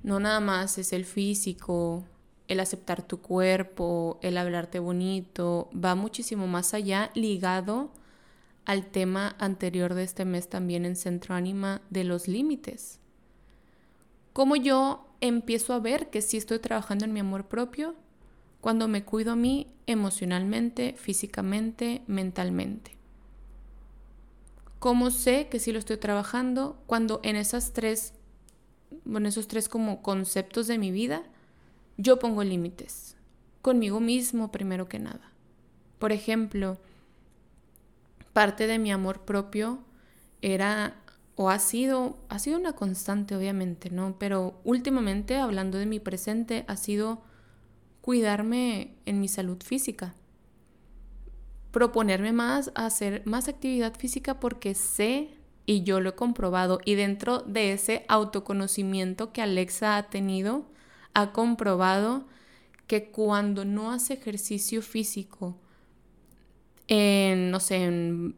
no 0.02 0.20
nada 0.20 0.40
más 0.40 0.76
es 0.76 0.92
el 0.92 1.06
físico, 1.06 2.04
el 2.48 2.60
aceptar 2.60 3.02
tu 3.02 3.22
cuerpo, 3.22 4.18
el 4.22 4.36
hablarte 4.36 4.78
bonito, 4.78 5.70
va 5.72 5.94
muchísimo 5.94 6.46
más 6.46 6.74
allá 6.74 7.10
ligado 7.14 7.90
al 8.70 8.86
tema 8.86 9.34
anterior 9.40 9.94
de 9.94 10.04
este 10.04 10.24
mes 10.24 10.48
también 10.48 10.84
en 10.84 10.94
Centro 10.94 11.34
Ánima 11.34 11.82
de 11.90 12.04
los 12.04 12.28
límites. 12.28 13.00
¿Cómo 14.32 14.54
yo 14.54 15.08
empiezo 15.20 15.72
a 15.72 15.80
ver 15.80 16.08
que 16.08 16.22
sí 16.22 16.36
estoy 16.36 16.60
trabajando 16.60 17.04
en 17.04 17.12
mi 17.12 17.18
amor 17.18 17.48
propio? 17.48 17.96
Cuando 18.60 18.86
me 18.86 19.02
cuido 19.04 19.32
a 19.32 19.36
mí 19.36 19.66
emocionalmente, 19.88 20.94
físicamente, 20.96 22.02
mentalmente. 22.06 22.96
¿Cómo 24.78 25.10
sé 25.10 25.48
que 25.48 25.58
sí 25.58 25.72
lo 25.72 25.80
estoy 25.80 25.96
trabajando? 25.96 26.80
Cuando 26.86 27.18
en 27.24 27.34
esas 27.34 27.72
tres, 27.72 28.14
bueno, 29.04 29.28
esos 29.28 29.48
tres 29.48 29.68
como 29.68 30.00
conceptos 30.00 30.68
de 30.68 30.78
mi 30.78 30.92
vida, 30.92 31.24
yo 31.96 32.20
pongo 32.20 32.44
límites. 32.44 33.16
Conmigo 33.62 33.98
mismo 33.98 34.52
primero 34.52 34.88
que 34.88 35.00
nada. 35.00 35.32
Por 35.98 36.12
ejemplo, 36.12 36.78
parte 38.32 38.66
de 38.66 38.78
mi 38.78 38.92
amor 38.92 39.22
propio 39.24 39.80
era 40.42 40.96
o 41.36 41.50
ha 41.50 41.58
sido 41.58 42.18
ha 42.28 42.38
sido 42.38 42.58
una 42.58 42.74
constante 42.74 43.36
obviamente, 43.36 43.90
¿no? 43.90 44.16
Pero 44.18 44.60
últimamente 44.64 45.36
hablando 45.36 45.78
de 45.78 45.86
mi 45.86 46.00
presente 46.00 46.64
ha 46.68 46.76
sido 46.76 47.22
cuidarme 48.00 48.94
en 49.06 49.20
mi 49.20 49.28
salud 49.28 49.62
física 49.62 50.14
proponerme 51.70 52.32
más 52.32 52.72
a 52.74 52.86
hacer 52.86 53.22
más 53.26 53.48
actividad 53.48 53.94
física 53.96 54.40
porque 54.40 54.74
sé 54.74 55.30
y 55.66 55.82
yo 55.82 56.00
lo 56.00 56.10
he 56.10 56.14
comprobado 56.14 56.80
y 56.84 56.94
dentro 56.94 57.40
de 57.40 57.72
ese 57.72 58.04
autoconocimiento 58.08 59.32
que 59.32 59.42
Alexa 59.42 59.96
ha 59.96 60.10
tenido, 60.10 60.64
ha 61.14 61.32
comprobado 61.32 62.26
que 62.86 63.10
cuando 63.10 63.64
no 63.64 63.92
hace 63.92 64.14
ejercicio 64.14 64.82
físico 64.82 65.56
en, 66.90 67.52
no 67.52 67.60
sé, 67.60 67.84
en 67.84 68.34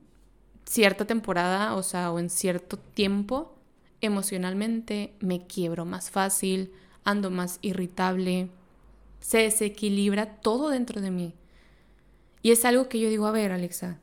cierta 0.66 1.06
temporada, 1.06 1.74
o 1.74 1.82
sea, 1.82 2.12
o 2.12 2.18
en 2.18 2.30
cierto 2.30 2.76
tiempo, 2.76 3.56
emocionalmente 4.02 5.14
me 5.20 5.46
quiebro 5.46 5.86
más 5.86 6.10
fácil, 6.10 6.70
ando 7.02 7.30
más 7.30 7.58
irritable, 7.62 8.50
se 9.20 9.38
desequilibra 9.38 10.36
todo 10.36 10.68
dentro 10.68 11.00
de 11.00 11.10
mí. 11.10 11.34
Y 12.42 12.50
es 12.50 12.64
algo 12.66 12.88
que 12.88 13.00
yo 13.00 13.08
digo, 13.08 13.26
a 13.26 13.32
ver, 13.32 13.52
Alexa, 13.52 13.98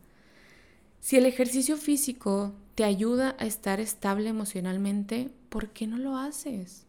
si 1.00 1.18
el 1.18 1.28
ejercicio 1.28 1.78
físico 1.78 2.54
te 2.74 2.84
ayuda 2.86 3.36
a 3.38 3.46
estar 3.46 3.80
estable 3.80 4.30
emocionalmente, 4.30 5.30
¿por 5.50 5.70
qué 5.70 5.86
no 5.86 5.98
lo 5.98 6.18
haces? 6.18 6.86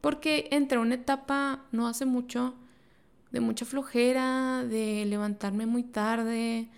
Porque 0.00 0.48
entre 0.52 0.78
una 0.78 0.94
etapa 0.94 1.64
no 1.72 1.88
hace 1.88 2.06
mucho 2.06 2.54
de 3.30 3.40
mucha 3.40 3.64
flojera, 3.64 4.64
de 4.64 5.04
levantarme 5.06 5.66
muy 5.66 5.84
tarde, 5.84 6.68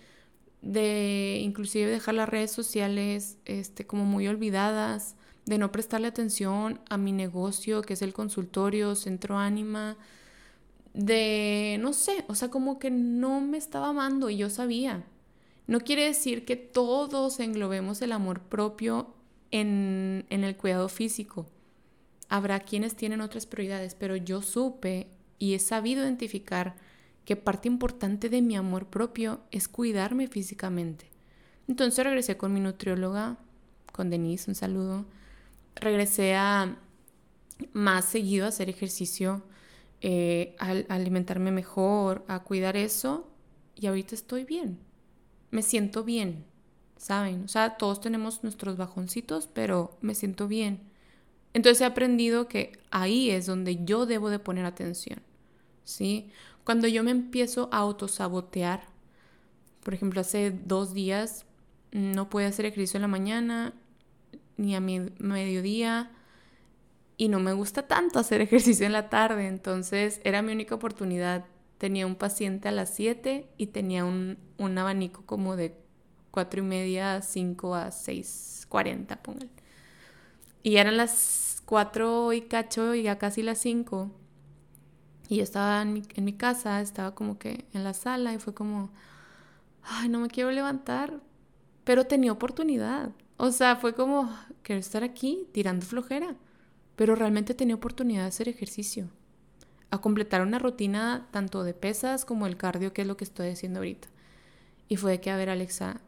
de 0.61 1.39
inclusive 1.41 1.91
dejar 1.91 2.15
las 2.15 2.29
redes 2.29 2.51
sociales 2.51 3.37
este, 3.45 3.85
como 3.85 4.05
muy 4.05 4.27
olvidadas, 4.27 5.15
de 5.45 5.57
no 5.57 5.71
prestarle 5.71 6.07
atención 6.07 6.79
a 6.89 6.97
mi 6.97 7.11
negocio, 7.11 7.81
que 7.81 7.93
es 7.93 8.01
el 8.01 8.13
consultorio, 8.13 8.95
centro 8.95 9.37
ánima, 9.37 9.97
de, 10.93 11.77
no 11.81 11.91
sé, 11.91 12.23
o 12.27 12.35
sea, 12.35 12.49
como 12.49 12.79
que 12.79 12.91
no 12.91 13.41
me 13.41 13.57
estaba 13.57 13.89
amando 13.89 14.29
y 14.29 14.37
yo 14.37 14.49
sabía. 14.49 15.03
No 15.67 15.79
quiere 15.81 16.05
decir 16.05 16.45
que 16.45 16.55
todos 16.55 17.39
englobemos 17.39 18.01
el 18.01 18.11
amor 18.11 18.41
propio 18.41 19.13
en, 19.51 20.25
en 20.29 20.43
el 20.43 20.55
cuidado 20.55 20.87
físico. 20.87 21.47
Habrá 22.29 22.59
quienes 22.61 22.95
tienen 22.95 23.21
otras 23.21 23.45
prioridades, 23.45 23.95
pero 23.95 24.15
yo 24.15 24.41
supe 24.41 25.07
y 25.39 25.53
he 25.53 25.59
sabido 25.59 26.03
identificar 26.03 26.75
que 27.25 27.35
parte 27.35 27.67
importante 27.67 28.29
de 28.29 28.41
mi 28.41 28.55
amor 28.55 28.87
propio 28.87 29.41
es 29.51 29.67
cuidarme 29.67 30.27
físicamente. 30.27 31.09
Entonces 31.67 32.03
regresé 32.03 32.37
con 32.37 32.53
mi 32.53 32.59
nutrióloga, 32.59 33.37
con 33.91 34.09
Denise, 34.09 34.51
un 34.51 34.55
saludo. 34.55 35.05
Regresé 35.75 36.35
a 36.35 36.77
más 37.71 38.05
seguido 38.05 38.45
a 38.45 38.49
hacer 38.49 38.69
ejercicio 38.69 39.43
eh, 40.05 40.53
a, 40.59 40.71
alimentarme 40.93 41.51
mejor, 41.51 42.25
a 42.27 42.43
cuidar 42.43 42.75
eso, 42.75 43.25
y 43.73 43.87
ahorita 43.87 44.15
estoy 44.15 44.43
bien. 44.43 44.77
Me 45.49 45.61
siento 45.61 46.03
bien, 46.03 46.43
¿saben? 46.97 47.45
O 47.45 47.47
sea, 47.47 47.77
todos 47.77 48.01
tenemos 48.01 48.43
nuestros 48.43 48.75
bajoncitos, 48.75 49.47
pero 49.47 49.97
me 50.01 50.13
siento 50.13 50.49
bien. 50.49 50.81
Entonces 51.53 51.81
he 51.81 51.85
aprendido 51.85 52.47
que 52.47 52.79
ahí 52.91 53.29
es 53.29 53.45
donde 53.45 53.83
yo 53.85 54.05
debo 54.05 54.29
de 54.29 54.39
poner 54.39 54.65
atención, 54.65 55.21
¿sí? 55.83 56.31
Cuando 56.63 56.87
yo 56.87 57.03
me 57.03 57.11
empiezo 57.11 57.69
a 57.71 57.77
autosabotear, 57.77 58.83
por 59.83 59.93
ejemplo, 59.93 60.21
hace 60.21 60.51
dos 60.51 60.93
días 60.93 61.45
no 61.91 62.29
pude 62.29 62.45
hacer 62.45 62.65
ejercicio 62.65 62.97
en 62.97 63.03
la 63.03 63.07
mañana 63.07 63.73
ni 64.57 64.75
a 64.75 64.79
mi 64.79 64.99
mediodía, 65.19 66.11
y 67.17 67.29
no 67.29 67.39
me 67.39 67.53
gusta 67.53 67.87
tanto 67.87 68.19
hacer 68.19 68.41
ejercicio 68.41 68.85
en 68.85 68.93
la 68.93 69.09
tarde, 69.09 69.47
entonces 69.47 70.21
era 70.23 70.41
mi 70.41 70.51
única 70.51 70.75
oportunidad. 70.75 71.45
Tenía 71.77 72.05
un 72.07 72.15
paciente 72.15 72.69
a 72.69 72.71
las 72.71 72.93
7 72.95 73.47
y 73.57 73.67
tenía 73.67 74.05
un, 74.05 74.37
un 74.57 74.77
abanico 74.77 75.25
como 75.25 75.55
de 75.55 75.75
4 76.31 76.61
y 76.61 76.63
media, 76.63 77.21
5 77.21 77.75
a 77.75 77.91
6, 77.91 78.65
40, 78.69 79.21
póngale. 79.21 79.49
Y 80.63 80.77
eran 80.77 80.97
las 80.97 81.61
4 81.65 82.33
y 82.33 82.41
cacho 82.41 82.95
y 82.95 83.03
ya 83.03 83.17
casi 83.19 83.43
las 83.43 83.59
5. 83.59 84.09
Y 85.29 85.37
yo 85.37 85.43
estaba 85.43 85.81
en 85.81 85.93
mi, 86.23 86.33
casa, 86.33 86.81
estaba 86.81 87.15
como 87.15 87.37
que 87.37 87.65
en 87.73 87.83
la 87.83 87.93
sala 87.93 88.33
y 88.33 88.39
fue 88.39 88.53
como, 88.53 88.91
ay, 89.83 90.09
no 90.09 90.19
me 90.19 90.29
quiero 90.29 90.51
levantar, 90.51 91.21
pero 91.83 92.05
tenía 92.07 92.31
oportunidad. 92.31 93.11
O 93.37 93.51
sea, 93.51 93.75
fue 93.75 93.93
como, 93.93 94.35
quiero 94.61 94.79
estar 94.79 95.03
aquí 95.03 95.47
tirando 95.51 95.85
flojera 95.85 96.35
pero 96.95 97.15
realmente 97.15 97.53
tenía 97.53 97.75
oportunidad 97.75 98.23
de 98.23 98.27
hacer 98.27 98.49
ejercicio, 98.49 99.09
a 99.89 99.99
completar 99.99 100.41
una 100.41 100.59
rutina 100.59 101.27
tanto 101.31 101.63
de 101.63 101.73
pesas 101.73 102.25
como 102.25 102.47
el 102.47 102.57
cardio, 102.57 102.93
que 102.93 103.01
es 103.01 103.07
lo 103.07 103.17
que 103.17 103.23
estoy 103.23 103.49
haciendo 103.49 103.79
ahorita. 103.79 104.07
Y 104.87 104.97
fue 104.97 105.19
que, 105.19 105.31
a 105.31 105.37
ver, 105.37 105.49
Alexa, 105.49 106.01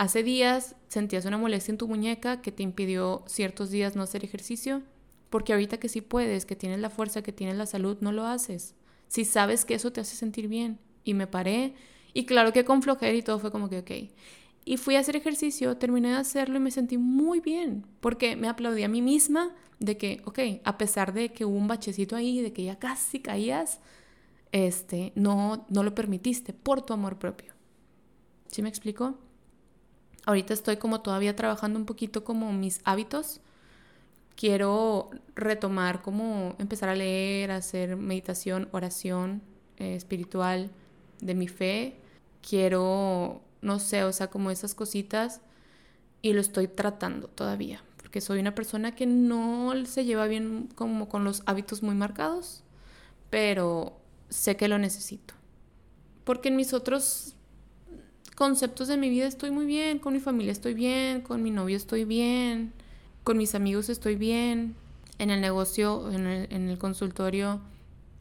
hace 0.00 0.22
días 0.22 0.76
sentías 0.88 1.26
una 1.26 1.36
molestia 1.36 1.72
en 1.72 1.78
tu 1.78 1.86
muñeca 1.86 2.40
que 2.40 2.52
te 2.52 2.62
impidió 2.62 3.22
ciertos 3.26 3.70
días 3.70 3.96
no 3.96 4.02
hacer 4.02 4.24
ejercicio, 4.24 4.80
porque 5.28 5.52
ahorita 5.52 5.76
que 5.76 5.90
sí 5.90 6.00
puedes, 6.00 6.46
que 6.46 6.56
tienes 6.56 6.80
la 6.80 6.88
fuerza, 6.88 7.20
que 7.20 7.32
tienes 7.32 7.58
la 7.58 7.66
salud, 7.66 7.98
no 8.00 8.10
lo 8.10 8.24
haces. 8.24 8.74
Si 9.08 9.26
sabes 9.26 9.66
que 9.66 9.74
eso 9.74 9.92
te 9.92 10.00
hace 10.00 10.16
sentir 10.16 10.48
bien, 10.48 10.78
y 11.04 11.12
me 11.12 11.26
paré. 11.26 11.74
Y 12.14 12.24
claro 12.24 12.54
que 12.54 12.64
con 12.64 12.80
flojera 12.80 13.12
y 13.12 13.20
todo 13.20 13.38
fue 13.38 13.50
como 13.50 13.68
que, 13.68 13.80
ok. 13.80 13.90
Y 14.64 14.78
fui 14.78 14.96
a 14.96 15.00
hacer 15.00 15.16
ejercicio, 15.16 15.76
terminé 15.76 16.08
de 16.08 16.16
hacerlo 16.16 16.56
y 16.56 16.60
me 16.60 16.70
sentí 16.70 16.96
muy 16.96 17.40
bien, 17.40 17.86
porque 18.00 18.36
me 18.36 18.48
aplaudí 18.48 18.84
a 18.84 18.88
mí 18.88 19.02
misma 19.02 19.54
de 19.80 19.98
que, 19.98 20.22
ok, 20.24 20.62
a 20.64 20.78
pesar 20.78 21.12
de 21.12 21.30
que 21.34 21.44
hubo 21.44 21.58
un 21.58 21.68
bachecito 21.68 22.16
ahí, 22.16 22.40
de 22.40 22.54
que 22.54 22.64
ya 22.64 22.78
casi 22.78 23.20
caías, 23.20 23.80
este, 24.50 25.12
no, 25.14 25.66
no 25.68 25.82
lo 25.82 25.94
permitiste 25.94 26.54
por 26.54 26.80
tu 26.80 26.94
amor 26.94 27.18
propio. 27.18 27.52
¿Sí 28.48 28.62
me 28.62 28.70
explico? 28.70 29.18
Ahorita 30.30 30.54
estoy 30.54 30.76
como 30.76 31.00
todavía 31.00 31.34
trabajando 31.34 31.76
un 31.76 31.86
poquito 31.86 32.22
como 32.22 32.52
mis 32.52 32.82
hábitos. 32.84 33.40
Quiero 34.36 35.10
retomar 35.34 36.02
como 36.02 36.54
empezar 36.60 36.88
a 36.88 36.94
leer, 36.94 37.50
hacer 37.50 37.96
meditación, 37.96 38.68
oración 38.70 39.42
eh, 39.76 39.96
espiritual 39.96 40.70
de 41.20 41.34
mi 41.34 41.48
fe. 41.48 41.96
Quiero, 42.48 43.40
no 43.60 43.80
sé, 43.80 44.04
o 44.04 44.12
sea, 44.12 44.28
como 44.28 44.52
esas 44.52 44.76
cositas 44.76 45.40
y 46.22 46.32
lo 46.32 46.40
estoy 46.40 46.68
tratando 46.68 47.26
todavía, 47.26 47.82
porque 47.96 48.20
soy 48.20 48.38
una 48.38 48.54
persona 48.54 48.94
que 48.94 49.06
no 49.06 49.72
se 49.84 50.04
lleva 50.04 50.28
bien 50.28 50.68
como 50.76 51.08
con 51.08 51.24
los 51.24 51.42
hábitos 51.46 51.82
muy 51.82 51.96
marcados, 51.96 52.62
pero 53.30 53.98
sé 54.28 54.56
que 54.56 54.68
lo 54.68 54.78
necesito. 54.78 55.34
Porque 56.22 56.50
en 56.50 56.56
mis 56.56 56.72
otros 56.72 57.34
conceptos 58.40 58.88
de 58.88 58.96
mi 58.96 59.10
vida 59.10 59.26
estoy 59.26 59.50
muy 59.50 59.66
bien, 59.66 59.98
con 59.98 60.14
mi 60.14 60.18
familia 60.18 60.50
estoy 60.50 60.72
bien, 60.72 61.20
con 61.20 61.42
mi 61.42 61.50
novio 61.50 61.76
estoy 61.76 62.06
bien, 62.06 62.72
con 63.22 63.36
mis 63.36 63.54
amigos 63.54 63.90
estoy 63.90 64.16
bien, 64.16 64.76
en 65.18 65.28
el 65.28 65.42
negocio, 65.42 66.10
en 66.10 66.26
el, 66.26 66.78
consultorio, 66.78 67.60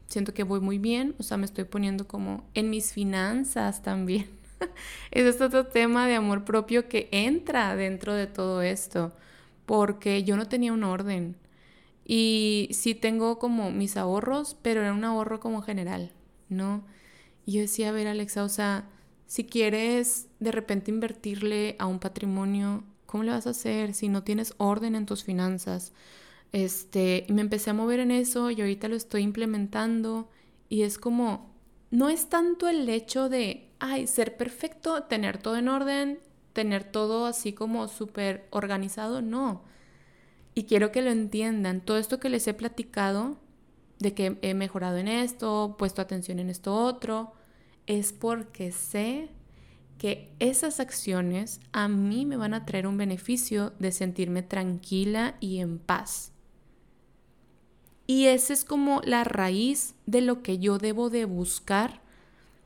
siento 0.10 0.34
que 0.34 0.44
voy 0.44 0.60
muy 0.60 0.78
bien, 0.78 1.16
o 1.20 1.24
sea, 1.24 1.38
me 1.38 1.46
estoy 1.46 1.64
poniendo 1.64 2.06
como 2.06 2.44
en 2.54 2.70
mis 2.70 2.92
finanzas 2.92 3.82
también. 3.82 4.30
es 5.12 5.24
este 5.24 5.46
otro 5.46 5.68
tema 5.68 6.06
de 6.06 6.16
amor 6.16 6.44
propio 6.44 6.90
que 6.90 7.08
entra 7.14 7.78
dentro 7.78 8.14
de 8.14 8.28
todo 8.28 8.62
esto, 8.62 9.14
porque 9.66 10.26
yo 10.26 10.36
no 10.36 10.50
tenía 10.50 10.74
un 10.74 10.84
orden. 10.84 11.38
Y 12.04 12.68
sí 12.74 12.94
tengo 12.94 13.40
como 13.40 13.72
mis 13.72 13.96
ahorros, 13.96 14.58
pero 14.62 14.82
era 14.82 14.92
un 14.92 15.06
ahorro 15.06 15.40
como 15.40 15.62
general, 15.62 16.12
¿no? 16.50 16.84
Y 17.46 17.54
yo 17.54 17.62
decía, 17.62 17.88
a 17.88 17.94
ver, 17.94 18.10
Alexa, 18.10 18.44
o 18.44 18.50
sea, 18.50 18.84
si 19.30 19.46
quieres 19.46 20.28
de 20.40 20.52
repente 20.52 20.90
invertirle 20.90 21.76
a 21.78 21.86
un 21.86 22.00
patrimonio, 22.00 22.84
¿cómo 23.06 23.24
le 23.24 23.30
vas 23.30 23.46
a 23.46 23.52
hacer 23.52 23.94
si 23.94 24.10
no 24.10 24.24
tienes 24.24 24.56
orden 24.58 24.96
en 24.96 25.06
tus 25.06 25.24
finanzas? 25.24 25.94
Este, 26.52 27.28
me 27.30 27.42
empecé 27.42 27.70
a 27.70 27.76
mover 27.76 28.00
en 28.00 28.10
eso 28.10 28.50
y 28.50 28.60
ahorita 28.60 28.88
lo 28.88 28.96
estoy 28.96 29.22
implementando 29.22 30.32
y 30.68 30.82
es 30.82 30.98
como, 30.98 31.54
no 31.92 32.10
es 32.10 32.28
tanto 32.30 32.68
el 32.68 32.90
hecho 32.90 33.30
de, 33.30 33.70
ay, 33.78 34.08
ser 34.08 34.36
perfecto, 34.36 35.04
tener 35.04 35.38
todo 35.38 35.58
en 35.58 35.68
orden, 35.68 36.20
tener 36.54 36.84
todo 36.84 37.28
así 37.28 37.54
como 37.54 37.88
súper 37.88 38.48
organizado, 38.50 39.22
no. 39.22 39.62
Y 40.56 40.64
quiero 40.64 40.92
que 40.92 41.04
lo 41.04 41.12
entiendan, 41.12 41.82
todo 41.82 42.00
esto 42.00 42.20
que 42.20 42.30
les 42.30 42.48
he 42.48 42.56
platicado, 42.56 43.38
de 44.00 44.16
que 44.16 44.40
he 44.42 44.56
mejorado 44.56 44.98
en 44.98 45.08
esto, 45.08 45.76
puesto 45.78 46.02
atención 46.02 46.40
en 46.40 46.50
esto 46.50 46.74
otro, 46.74 47.34
es 47.90 48.14
porque 48.14 48.72
sé 48.72 49.30
que 49.98 50.32
esas 50.38 50.80
acciones 50.80 51.60
a 51.74 51.88
mí 51.88 52.24
me 52.24 52.38
van 52.38 52.54
a 52.54 52.64
traer 52.64 52.86
un 52.86 52.98
beneficio 52.98 53.74
de 53.80 53.92
sentirme 53.92 54.44
tranquila 54.44 55.36
y 55.40 55.58
en 55.58 55.80
paz. 55.80 56.32
Y 58.06 58.28
esa 58.28 58.54
es 58.54 58.64
como 58.64 59.02
la 59.04 59.24
raíz 59.24 59.96
de 60.06 60.22
lo 60.22 60.44
que 60.44 60.60
yo 60.60 60.78
debo 60.78 61.10
de 61.10 61.26
buscar 61.26 62.02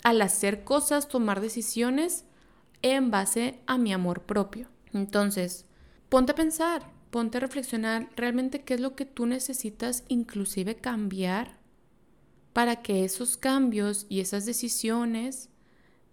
al 0.04 0.22
hacer 0.22 0.66
cosas, 0.66 1.08
tomar 1.08 1.40
decisiones 1.40 2.26
en 2.82 3.10
base 3.10 3.62
a 3.66 3.78
mi 3.78 3.94
amor 3.94 4.24
propio. 4.24 4.68
Entonces, 4.92 5.66
ponte 6.10 6.34
a 6.34 6.36
pensar, 6.36 6.92
ponte 7.12 7.38
a 7.38 7.42
reflexionar 7.42 8.10
realmente 8.18 8.64
qué 8.64 8.74
es 8.74 8.82
lo 8.82 8.96
que 8.96 9.06
tú 9.06 9.26
necesitas 9.26 10.04
inclusive 10.10 10.76
cambiar 10.76 11.63
para 12.54 12.82
que 12.82 13.04
esos 13.04 13.36
cambios 13.36 14.06
y 14.10 14.20
esas 14.20 14.46
decisiones 14.46 15.50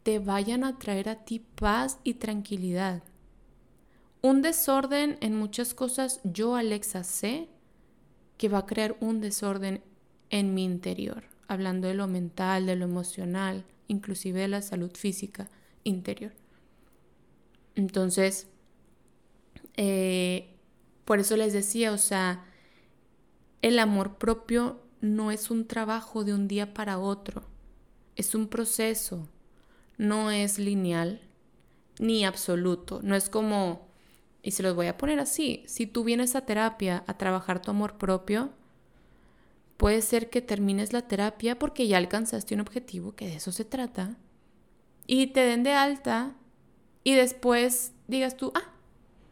te 0.03 0.18
vayan 0.18 0.64
a 0.64 0.79
traer 0.79 1.09
a 1.11 1.24
ti 1.24 1.38
paz 1.38 1.98
y 2.03 2.14
tranquilidad. 2.14 3.03
Un 4.22 4.42
desorden 4.42 5.18
en 5.20 5.37
muchas 5.37 5.74
cosas, 5.74 6.20
yo 6.24 6.57
Alexa 6.57 7.05
sé 7.05 7.48
que 8.38 8.48
va 8.48 8.59
a 8.59 8.66
crear 8.66 8.96
un 9.00 9.20
desorden 9.20 9.83
en 10.31 10.55
mi 10.55 10.64
interior, 10.64 11.24
hablando 11.46 11.88
de 11.88 11.94
lo 11.94 12.07
mental, 12.07 12.66
de 12.66 12.76
lo 12.76 12.87
emocional, 12.87 13.64
inclusive 13.88 14.40
de 14.40 14.48
la 14.48 14.62
salud 14.62 14.92
física 14.94 15.50
interior. 15.85 16.33
Entonces, 17.74 18.46
eh, 19.76 20.55
por 21.05 21.18
eso 21.18 21.37
les 21.37 21.53
decía, 21.53 21.92
o 21.92 21.98
sea, 21.98 22.44
el 23.62 23.79
amor 23.79 24.16
propio 24.16 24.81
no 25.00 25.30
es 25.30 25.50
un 25.50 25.66
trabajo 25.66 26.24
de 26.24 26.34
un 26.34 26.48
día 26.48 26.74
para 26.74 26.98
otro, 26.98 27.42
es 28.16 28.34
un 28.34 28.48
proceso, 28.48 29.28
no 29.96 30.30
es 30.30 30.58
lineal 30.58 31.20
ni 31.98 32.24
absoluto, 32.24 33.00
no 33.02 33.14
es 33.14 33.28
como, 33.28 33.88
y 34.42 34.52
se 34.52 34.62
los 34.62 34.74
voy 34.74 34.86
a 34.86 34.96
poner 34.96 35.20
así, 35.20 35.62
si 35.66 35.86
tú 35.86 36.04
vienes 36.04 36.34
a 36.34 36.46
terapia 36.46 37.04
a 37.06 37.18
trabajar 37.18 37.60
tu 37.60 37.70
amor 37.70 37.98
propio, 37.98 38.50
puede 39.76 40.02
ser 40.02 40.30
que 40.30 40.42
termines 40.42 40.92
la 40.92 41.02
terapia 41.02 41.58
porque 41.58 41.86
ya 41.86 41.98
alcanzaste 41.98 42.54
un 42.54 42.60
objetivo, 42.60 43.14
que 43.14 43.26
de 43.26 43.36
eso 43.36 43.52
se 43.52 43.64
trata, 43.64 44.16
y 45.06 45.28
te 45.28 45.40
den 45.40 45.62
de 45.62 45.72
alta 45.72 46.34
y 47.04 47.14
después 47.14 47.92
digas 48.06 48.36
tú, 48.36 48.52
ah, 48.54 48.70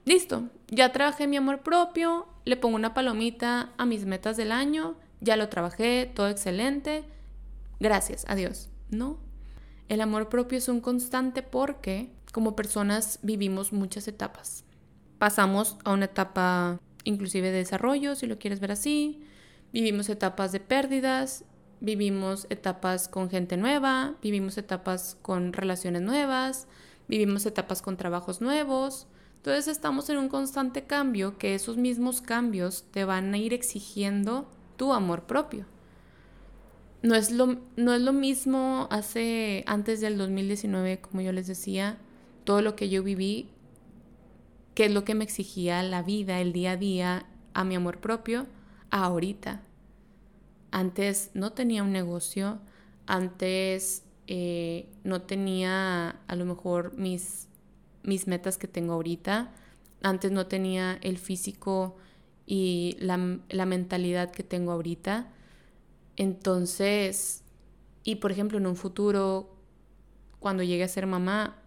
listo, 0.05 0.49
ya 0.69 0.93
trabajé 0.93 1.27
mi 1.27 1.37
amor 1.37 1.61
propio, 1.61 2.27
le 2.45 2.57
pongo 2.57 2.77
una 2.77 2.95
palomita 2.95 3.73
a 3.77 3.87
mis 3.87 4.07
metas 4.07 4.37
del 4.37 4.53
año 4.53 4.97
ya 5.21 5.37
lo 5.37 5.49
trabajé, 5.49 6.11
todo 6.15 6.29
excelente, 6.29 7.05
gracias, 7.81 8.25
adiós. 8.29 8.69
No, 8.91 9.19
el 9.89 10.01
amor 10.01 10.29
propio 10.29 10.59
es 10.59 10.69
un 10.69 10.81
constante 10.81 11.43
porque 11.43 12.11
como 12.33 12.57
personas 12.57 13.19
vivimos 13.23 13.73
muchas 13.73 14.07
etapas. 14.09 14.65
Pasamos 15.19 15.77
a 15.85 15.93
una 15.93 16.07
etapa 16.07 16.81
inclusive 17.05 17.51
de 17.51 17.59
desarrollo, 17.59 18.15
si 18.15 18.27
lo 18.27 18.39
quieres 18.39 18.61
ver 18.61 18.73
así, 18.73 19.21
vivimos 19.73 20.09
etapas 20.09 20.53
de 20.53 20.61
pérdidas, 20.61 21.45
vivimos 21.81 22.47
etapas 22.51 23.09
con 23.09 23.31
gente 23.31 23.57
nueva, 23.57 24.15
vivimos 24.23 24.59
etapas 24.59 25.17
con 25.23 25.53
relaciones 25.53 26.03
nuevas, 26.03 26.67
vivimos 27.09 27.47
etapas 27.47 27.83
con 27.83 27.97
trabajos 27.97 28.41
nuevos. 28.41 29.07
Entonces 29.37 29.69
estamos 29.69 30.11
en 30.11 30.19
un 30.19 30.29
constante 30.29 30.85
cambio 30.85 31.39
que 31.39 31.55
esos 31.55 31.77
mismos 31.77 32.21
cambios 32.21 32.85
te 32.91 33.05
van 33.05 33.33
a 33.33 33.39
ir 33.39 33.55
exigiendo 33.55 34.51
tu 34.79 34.95
amor 34.95 35.25
propio. 35.25 35.67
No 37.03 37.15
es 37.15 37.31
lo, 37.31 37.59
no 37.77 37.93
es 37.93 38.01
lo 38.01 38.15
mismo 38.15 38.89
hace, 38.91 39.63
antes 39.67 40.01
del 40.01 40.17
2019, 40.17 41.03
como 41.03 41.21
yo 41.21 41.33
les 41.33 41.47
decía, 41.47 41.99
todo 42.45 42.63
lo 42.63 42.75
que 42.75 42.89
yo 42.89 43.03
viví, 43.03 43.51
que 44.75 44.87
es 44.87 44.93
lo 44.93 45.05
que 45.05 45.15
me 45.15 45.25
exigía 45.25 45.83
la 45.83 46.03
vida, 46.03 46.41
el 46.41 46.53
día 46.53 46.73
a 46.73 46.77
día, 46.77 47.27
a 47.53 47.65
mi 47.65 47.75
amor 47.75 48.01
propio, 48.01 48.47
ahorita. 48.91 49.61
Antes 50.71 51.31
no 51.35 51.53
tenía 51.53 51.83
un 51.83 51.93
negocio, 51.93 52.59
antes 53.07 54.05
eh, 54.27 54.89
no 55.05 55.23
tenía 55.23 56.21
a 56.27 56.37
lo 56.37 56.45
mejor 56.45 56.97
mis, 56.97 57.49
mis 58.03 58.27
metas 58.27 58.59
que 58.59 58.69
tengo 58.69 58.95
ahorita, 58.95 59.53
antes 60.03 60.31
no 60.31 60.47
tenía 60.47 60.99
el 61.03 61.19
físico 61.19 61.97
y 62.51 62.97
la, 62.99 63.19
mentalidad 63.67 64.31
que 64.31 64.43
tengo 64.43 64.73
ahorita. 64.73 65.29
Entonces, 66.17 67.43
y 68.05 68.17
por 68.17 68.33
ejemplo, 68.33 68.57
en 68.57 68.67
un 68.67 68.75
futuro, 68.75 69.55
cuando 70.41 70.63
llegue 70.63 70.83
a 70.83 70.89
ser 70.89 71.07
mamá, 71.07 71.59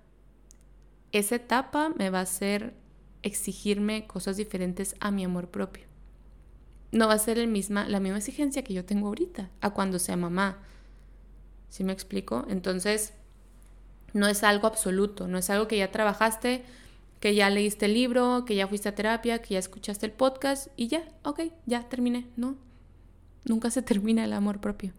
esa 1.11 1.35
etapa 1.35 1.93
me 1.95 2.09
va 2.09 2.17
a 2.17 2.23
hacer 2.23 2.73
exigirme 3.21 4.07
cosas 4.07 4.37
diferentes 4.37 4.95
a 4.99 5.11
mi 5.11 5.23
amor 5.23 5.49
propio. 5.49 5.83
No 6.91 7.07
va 7.07 7.13
a 7.13 7.19
ser 7.19 7.37
el 7.37 7.47
misma, 7.47 7.87
la 7.87 7.99
misma 7.99 8.17
exigencia 8.17 8.63
que 8.63 8.73
yo 8.73 8.83
tengo 8.83 9.07
ahorita 9.07 9.51
a 9.61 9.69
cuando 9.69 9.99
sea 9.99 10.17
mamá. 10.17 10.63
¿Sí 11.69 11.83
me 11.83 11.93
explico? 11.93 12.43
Entonces, 12.49 13.13
no 14.13 14.27
es 14.27 14.43
algo 14.43 14.65
absoluto, 14.65 15.27
no 15.27 15.37
es 15.37 15.51
algo 15.51 15.67
que 15.67 15.77
ya 15.77 15.91
trabajaste, 15.91 16.65
que 17.21 17.35
ya 17.35 17.49
leíste 17.51 17.85
el 17.85 17.93
libro, 17.93 18.45
que 18.45 18.55
ya 18.55 18.67
fuiste 18.67 18.89
a 18.89 18.95
terapia, 18.95 19.41
que 19.43 19.53
ya 19.53 19.59
escuchaste 19.59 20.07
el 20.07 20.11
podcast 20.11 20.67
y 20.75 20.87
ya, 20.87 21.07
ok, 21.23 21.41
ya 21.67 21.87
terminé, 21.87 22.27
¿no? 22.35 22.57
Nunca 23.45 23.69
se 23.69 23.81
termina 23.83 24.25
el 24.25 24.33
amor 24.33 24.59
propio. 24.59 24.91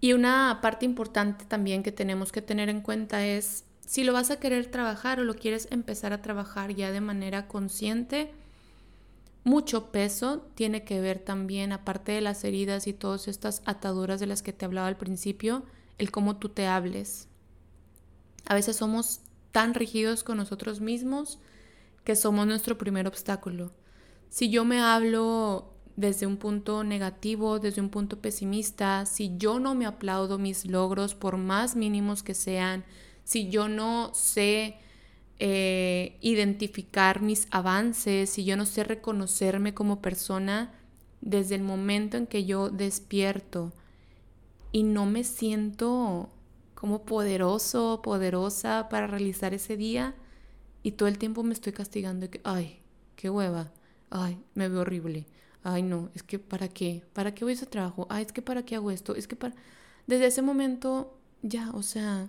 Y 0.00 0.12
una 0.12 0.58
parte 0.60 0.84
importante 0.84 1.44
también 1.44 1.84
que 1.84 1.92
tenemos 1.92 2.32
que 2.32 2.42
tener 2.42 2.68
en 2.68 2.80
cuenta 2.80 3.24
es 3.24 3.64
si 3.86 4.02
lo 4.02 4.12
vas 4.12 4.32
a 4.32 4.40
querer 4.40 4.66
trabajar 4.66 5.20
o 5.20 5.24
lo 5.24 5.34
quieres 5.34 5.68
empezar 5.70 6.12
a 6.12 6.20
trabajar 6.20 6.74
ya 6.74 6.90
de 6.90 7.00
manera 7.00 7.46
consciente, 7.46 8.32
mucho 9.44 9.92
peso 9.92 10.44
tiene 10.56 10.82
que 10.82 11.00
ver 11.00 11.20
también, 11.20 11.70
aparte 11.70 12.10
de 12.10 12.22
las 12.22 12.42
heridas 12.42 12.88
y 12.88 12.92
todas 12.92 13.28
estas 13.28 13.62
ataduras 13.66 14.18
de 14.18 14.26
las 14.26 14.42
que 14.42 14.52
te 14.52 14.64
hablaba 14.64 14.88
al 14.88 14.96
principio, 14.96 15.62
el 15.98 16.10
cómo 16.10 16.38
tú 16.38 16.48
te 16.48 16.66
hables. 16.66 17.28
A 18.46 18.54
veces 18.54 18.74
somos 18.74 19.20
tan 19.52 19.74
rígidos 19.74 20.24
con 20.24 20.38
nosotros 20.38 20.80
mismos 20.80 21.38
que 22.04 22.16
somos 22.16 22.46
nuestro 22.46 22.78
primer 22.78 23.06
obstáculo. 23.06 23.72
Si 24.28 24.50
yo 24.50 24.64
me 24.64 24.80
hablo 24.80 25.72
desde 25.96 26.26
un 26.26 26.36
punto 26.36 26.84
negativo, 26.84 27.58
desde 27.58 27.80
un 27.80 27.90
punto 27.90 28.20
pesimista, 28.20 29.04
si 29.06 29.36
yo 29.36 29.60
no 29.60 29.74
me 29.74 29.86
aplaudo 29.86 30.38
mis 30.38 30.66
logros 30.66 31.14
por 31.14 31.36
más 31.36 31.76
mínimos 31.76 32.22
que 32.22 32.34
sean, 32.34 32.84
si 33.24 33.50
yo 33.50 33.68
no 33.68 34.10
sé 34.14 34.78
eh, 35.38 36.18
identificar 36.20 37.20
mis 37.20 37.46
avances, 37.50 38.30
si 38.30 38.44
yo 38.44 38.56
no 38.56 38.66
sé 38.66 38.84
reconocerme 38.84 39.74
como 39.74 40.00
persona, 40.00 40.72
desde 41.20 41.54
el 41.54 41.62
momento 41.62 42.16
en 42.16 42.26
que 42.26 42.44
yo 42.44 42.68
despierto 42.68 43.72
y 44.72 44.82
no 44.82 45.06
me 45.06 45.22
siento 45.22 46.30
como 46.74 47.04
poderoso, 47.04 48.00
poderosa 48.02 48.88
para 48.88 49.06
realizar 49.06 49.54
ese 49.54 49.76
día 49.76 50.16
y 50.82 50.92
todo 50.92 51.08
el 51.08 51.18
tiempo 51.18 51.42
me 51.42 51.54
estoy 51.54 51.72
castigando 51.72 52.28
que, 52.30 52.40
ay, 52.44 52.80
qué 53.16 53.30
hueva, 53.30 53.72
ay, 54.10 54.38
me 54.54 54.68
veo 54.68 54.80
horrible, 54.80 55.26
ay, 55.62 55.82
no, 55.82 56.10
es 56.14 56.22
que 56.22 56.38
para 56.38 56.68
qué, 56.68 57.04
para 57.12 57.34
qué 57.34 57.44
voy 57.44 57.52
a 57.52 57.54
ese 57.54 57.66
trabajo, 57.66 58.06
ay, 58.10 58.24
es 58.24 58.32
que 58.32 58.42
para 58.42 58.64
qué 58.64 58.76
hago 58.76 58.90
esto, 58.90 59.14
es 59.14 59.26
que 59.26 59.36
para... 59.36 59.54
Desde 60.06 60.26
ese 60.26 60.42
momento, 60.42 61.16
ya, 61.42 61.70
o 61.70 61.82
sea, 61.82 62.28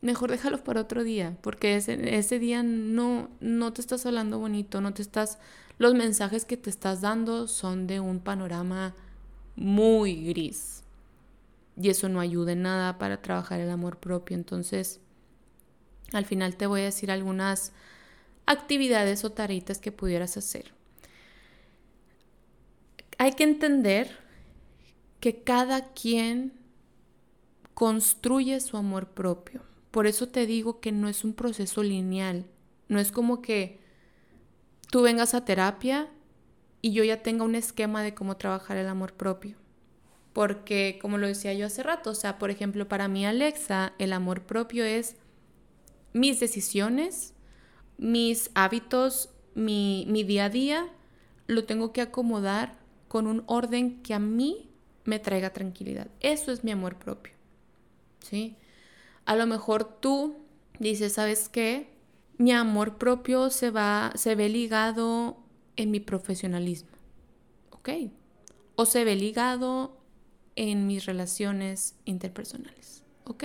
mejor 0.00 0.30
déjalo 0.30 0.62
para 0.64 0.80
otro 0.80 1.04
día, 1.04 1.36
porque 1.42 1.76
ese, 1.76 2.16
ese 2.16 2.38
día 2.38 2.62
no, 2.62 3.30
no 3.40 3.72
te 3.72 3.80
estás 3.80 4.06
hablando 4.06 4.38
bonito, 4.38 4.80
no 4.80 4.94
te 4.94 5.02
estás... 5.02 5.38
Los 5.76 5.94
mensajes 5.94 6.44
que 6.44 6.56
te 6.56 6.70
estás 6.70 7.00
dando 7.00 7.48
son 7.48 7.86
de 7.86 7.98
un 8.00 8.20
panorama 8.20 8.94
muy 9.56 10.26
gris. 10.26 10.84
Y 11.76 11.88
eso 11.88 12.08
no 12.08 12.20
ayuda 12.20 12.52
en 12.52 12.62
nada 12.62 12.98
para 12.98 13.20
trabajar 13.20 13.60
el 13.60 13.70
amor 13.70 13.98
propio. 13.98 14.36
Entonces, 14.36 15.00
al 16.12 16.24
final 16.24 16.56
te 16.56 16.66
voy 16.66 16.82
a 16.82 16.84
decir 16.84 17.10
algunas 17.10 17.72
actividades 18.46 19.24
o 19.24 19.32
tareitas 19.32 19.78
que 19.78 19.92
pudieras 19.92 20.36
hacer 20.36 20.72
hay 23.18 23.32
que 23.32 23.44
entender 23.44 24.18
que 25.20 25.42
cada 25.42 25.92
quien 25.92 26.52
construye 27.74 28.60
su 28.60 28.76
amor 28.76 29.08
propio. 29.08 29.62
Por 29.90 30.06
eso 30.06 30.28
te 30.28 30.46
digo 30.46 30.80
que 30.80 30.92
no 30.92 31.08
es 31.08 31.24
un 31.24 31.34
proceso 31.34 31.82
lineal. 31.82 32.46
No 32.88 32.98
es 32.98 33.12
como 33.12 33.40
que 33.40 33.80
tú 34.90 35.02
vengas 35.02 35.34
a 35.34 35.44
terapia 35.44 36.08
y 36.82 36.92
yo 36.92 37.04
ya 37.04 37.22
tenga 37.22 37.44
un 37.44 37.54
esquema 37.54 38.02
de 38.02 38.14
cómo 38.14 38.36
trabajar 38.36 38.76
el 38.76 38.88
amor 38.88 39.14
propio. 39.14 39.56
Porque, 40.32 40.98
como 41.00 41.16
lo 41.16 41.28
decía 41.28 41.54
yo 41.54 41.66
hace 41.66 41.82
rato, 41.82 42.10
o 42.10 42.14
sea, 42.14 42.38
por 42.38 42.50
ejemplo, 42.50 42.88
para 42.88 43.06
mí 43.08 43.24
Alexa, 43.24 43.94
el 43.98 44.12
amor 44.12 44.42
propio 44.42 44.84
es 44.84 45.16
mis 46.14 46.40
decisiones, 46.40 47.34
mis 47.98 48.50
hábitos, 48.54 49.28
mi, 49.54 50.06
mi 50.08 50.24
día 50.24 50.46
a 50.46 50.48
día, 50.48 50.88
lo 51.46 51.64
tengo 51.64 51.92
que 51.92 52.00
acomodar 52.00 52.78
con 53.08 53.26
un 53.26 53.44
orden 53.46 54.02
que 54.02 54.14
a 54.14 54.18
mí 54.18 54.70
me 55.04 55.18
traiga 55.18 55.52
tranquilidad. 55.52 56.08
Eso 56.20 56.50
es 56.50 56.64
mi 56.64 56.70
amor 56.70 56.96
propio. 56.96 57.34
¿Sí? 58.20 58.56
A 59.26 59.36
lo 59.36 59.46
mejor 59.46 59.84
tú 60.00 60.36
dices, 60.78 61.12
¿sabes 61.14 61.48
qué? 61.48 61.88
Mi 62.38 62.52
amor 62.52 62.96
propio 62.98 63.50
se 63.50 63.70
va 63.70 64.12
se 64.16 64.34
ve 64.34 64.48
ligado 64.48 65.36
en 65.76 65.90
mi 65.90 66.00
profesionalismo. 66.00 66.90
¿Ok? 67.70 67.90
O 68.76 68.86
se 68.86 69.04
ve 69.04 69.14
ligado 69.14 69.96
en 70.56 70.86
mis 70.86 71.06
relaciones 71.06 71.96
interpersonales. 72.04 73.02
¿Ok? 73.24 73.44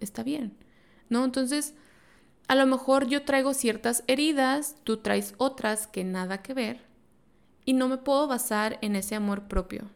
Está 0.00 0.22
bien. 0.22 0.56
¿No? 1.08 1.24
Entonces, 1.24 1.74
a 2.48 2.54
lo 2.54 2.66
mejor 2.66 3.06
yo 3.06 3.24
traigo 3.24 3.54
ciertas 3.54 4.04
heridas, 4.06 4.76
tú 4.84 4.98
traes 4.98 5.34
otras 5.38 5.86
que 5.86 6.04
nada 6.04 6.42
que 6.42 6.54
ver 6.54 6.80
y 7.64 7.72
no 7.72 7.88
me 7.88 7.98
puedo 7.98 8.26
basar 8.26 8.78
en 8.82 8.96
ese 8.96 9.14
amor 9.14 9.48
propio 9.48 9.90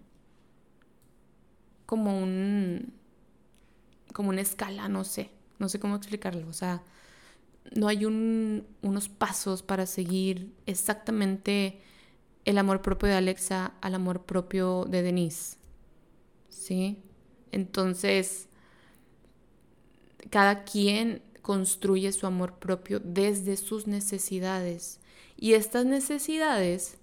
como 1.87 2.21
un 2.21 2.93
como 4.13 4.31
una 4.31 4.41
escala, 4.41 4.89
no 4.89 5.05
sé, 5.05 5.31
no 5.59 5.69
sé 5.69 5.79
cómo 5.79 5.95
explicarlo, 5.97 6.49
o 6.49 6.53
sea, 6.53 6.83
no 7.77 7.87
hay 7.87 8.05
unos 8.05 9.09
pasos 9.09 9.63
para 9.63 9.87
seguir 9.87 10.53
exactamente 10.67 11.81
el 12.45 12.59
amor 12.59 12.83
propio 12.83 13.09
de 13.09 13.15
Alexa 13.15 13.75
al 13.81 13.95
amor 13.95 14.25
propio 14.25 14.85
de 14.87 15.03
Denise. 15.03 15.59
¿Sí? 16.49 17.03
Entonces, 17.53 18.49
cada 20.31 20.65
quien 20.65 21.23
construye 21.42 22.12
su 22.12 22.26
amor 22.26 22.59
propio 22.59 23.00
desde 23.00 23.57
sus 23.57 23.87
necesidades. 23.87 25.00
Y 25.37 25.55
estas 25.55 25.87
necesidades 25.87 26.98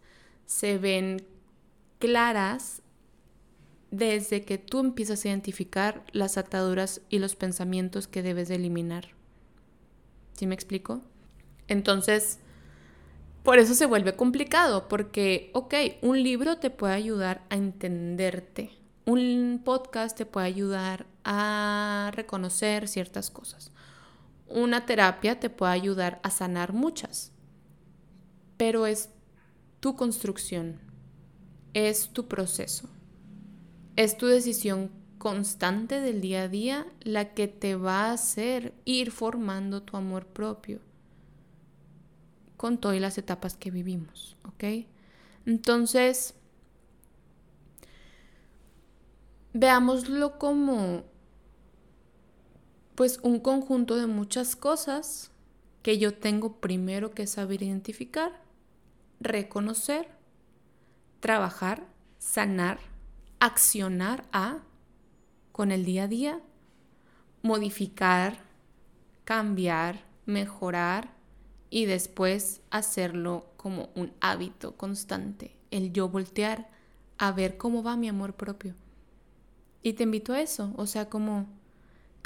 se 0.46 0.78
ven 0.78 1.26
claras 2.00 2.82
desde 3.92 4.44
que 4.44 4.58
tú 4.58 4.80
empiezas 4.80 5.24
a 5.24 5.30
identificar 5.30 6.04
las 6.12 6.38
ataduras 6.38 7.02
y 7.10 7.20
los 7.20 7.36
pensamientos 7.36 8.08
que 8.08 8.22
debes 8.22 8.48
de 8.48 8.56
eliminar. 8.56 9.10
¿Sí 10.34 10.46
me 10.46 10.56
explico? 10.56 11.02
Entonces, 11.68 12.40
por 13.44 13.60
eso 13.60 13.74
se 13.76 13.86
vuelve 13.86 14.14
complicado, 14.14 14.88
porque, 14.88 15.52
ok, 15.54 15.74
un 16.02 16.22
libro 16.22 16.58
te 16.58 16.70
puede 16.70 16.94
ayudar 16.94 17.46
a 17.50 17.56
entenderte, 17.56 18.72
un 19.06 19.62
podcast 19.64 20.18
te 20.18 20.26
puede 20.26 20.48
ayudar 20.48 21.06
a 21.24 22.12
reconocer 22.14 22.88
ciertas 22.88 23.32
cosas, 23.32 23.72
una 24.50 24.86
terapia 24.86 25.40
te 25.40 25.50
puede 25.50 25.74
ayudar 25.74 26.20
a 26.24 26.30
sanar 26.30 26.74
muchas, 26.74 27.32
pero 28.58 28.86
es 28.86 29.10
tu 29.80 29.96
construcción, 29.96 30.80
es 31.74 32.10
tu 32.10 32.28
proceso, 32.28 32.90
es 33.96 34.18
tu 34.18 34.28
decisión 34.28 34.92
constante 35.18 36.00
del 36.00 36.22
día 36.22 36.44
a 36.44 36.48
día 36.48 36.88
la 37.02 37.34
que 37.34 37.48
te 37.48 37.76
va 37.76 38.06
a 38.06 38.14
hacer 38.14 38.74
ir 38.86 39.12
formando 39.12 39.82
tu 39.82 39.98
amor 39.98 40.28
propio 40.28 40.80
con 42.56 42.78
todas 42.80 43.00
las 43.00 43.18
etapas 43.18 43.56
que 43.56 43.72
vivimos, 43.72 44.36
¿ok? 44.44 44.88
Entonces, 45.46 46.34
veámoslo 49.54 50.38
como 50.40 51.04
pues 52.98 53.20
un 53.22 53.40
conjunto 53.40 53.96
de 53.96 54.08
muchas 54.08 54.56
cosas 54.56 55.30
que 55.84 56.00
yo 56.00 56.16
tengo 56.16 56.60
primero 56.60 57.12
que 57.12 57.28
saber 57.28 57.62
identificar 57.62 58.42
reconocer, 59.20 60.08
trabajar, 61.20 61.86
sanar, 62.18 62.80
accionar 63.40 64.26
a 64.32 64.64
con 65.52 65.72
el 65.72 65.86
día 65.86 66.06
a 66.06 66.08
día, 66.08 66.42
modificar, 67.44 68.40
cambiar, 69.26 70.04
mejorar 70.26 71.14
y 71.70 71.86
después 71.86 72.62
hacerlo 72.72 73.46
como 73.58 73.90
un 73.94 74.12
hábito 74.22 74.76
constante, 74.76 75.56
el 75.70 75.94
yo 75.94 76.10
voltear 76.10 76.68
a 77.20 77.32
ver 77.32 77.58
cómo 77.58 77.84
va 77.84 77.96
mi 77.96 78.10
amor 78.10 78.34
propio. 78.34 78.74
Y 79.84 79.94
te 79.94 80.02
invito 80.02 80.34
a 80.34 80.42
eso, 80.42 80.74
o 80.78 80.88
sea, 80.88 81.12
como 81.12 81.46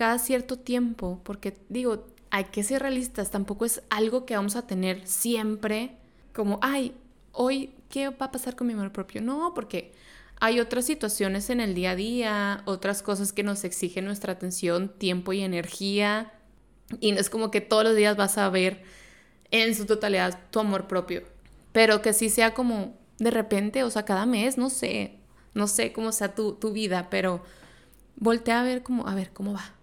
cada 0.01 0.17
cierto 0.17 0.57
tiempo, 0.57 1.21
porque 1.23 1.55
digo, 1.69 2.07
hay 2.31 2.45
que 2.45 2.63
ser 2.63 2.81
realistas, 2.81 3.29
tampoco 3.29 3.65
es 3.65 3.83
algo 3.91 4.25
que 4.25 4.35
vamos 4.35 4.55
a 4.55 4.65
tener 4.65 5.05
siempre 5.05 5.91
como, 6.33 6.57
ay, 6.63 6.95
hoy, 7.33 7.75
¿qué 7.87 8.09
va 8.09 8.25
a 8.25 8.31
pasar 8.31 8.55
con 8.55 8.65
mi 8.65 8.73
amor 8.73 8.91
propio? 8.91 9.21
No, 9.21 9.53
porque 9.53 9.91
hay 10.39 10.59
otras 10.59 10.85
situaciones 10.85 11.51
en 11.51 11.61
el 11.61 11.75
día 11.75 11.91
a 11.91 11.95
día, 11.95 12.63
otras 12.65 13.03
cosas 13.03 13.31
que 13.31 13.43
nos 13.43 13.63
exigen 13.63 14.05
nuestra 14.05 14.33
atención, 14.33 14.89
tiempo 14.89 15.33
y 15.33 15.41
energía. 15.41 16.33
Y 16.99 17.11
no 17.11 17.19
es 17.19 17.29
como 17.29 17.51
que 17.51 17.61
todos 17.61 17.83
los 17.83 17.95
días 17.95 18.17
vas 18.17 18.39
a 18.39 18.49
ver 18.49 18.81
en 19.51 19.75
su 19.75 19.85
totalidad 19.85 20.39
tu 20.49 20.61
amor 20.61 20.87
propio. 20.87 21.21
Pero 21.73 22.01
que 22.01 22.13
sí 22.13 22.29
sea 22.29 22.55
como 22.55 22.97
de 23.19 23.29
repente, 23.29 23.83
o 23.83 23.91
sea, 23.91 24.03
cada 24.03 24.25
mes, 24.25 24.57
no 24.57 24.71
sé, 24.71 25.19
no 25.53 25.67
sé 25.67 25.93
cómo 25.93 26.11
sea 26.11 26.33
tu, 26.33 26.53
tu 26.53 26.71
vida, 26.71 27.07
pero 27.11 27.43
voltea 28.15 28.61
a 28.61 28.63
ver 28.63 28.81
cómo, 28.81 29.07
a 29.07 29.13
ver 29.13 29.29
cómo 29.29 29.53
va. 29.53 29.75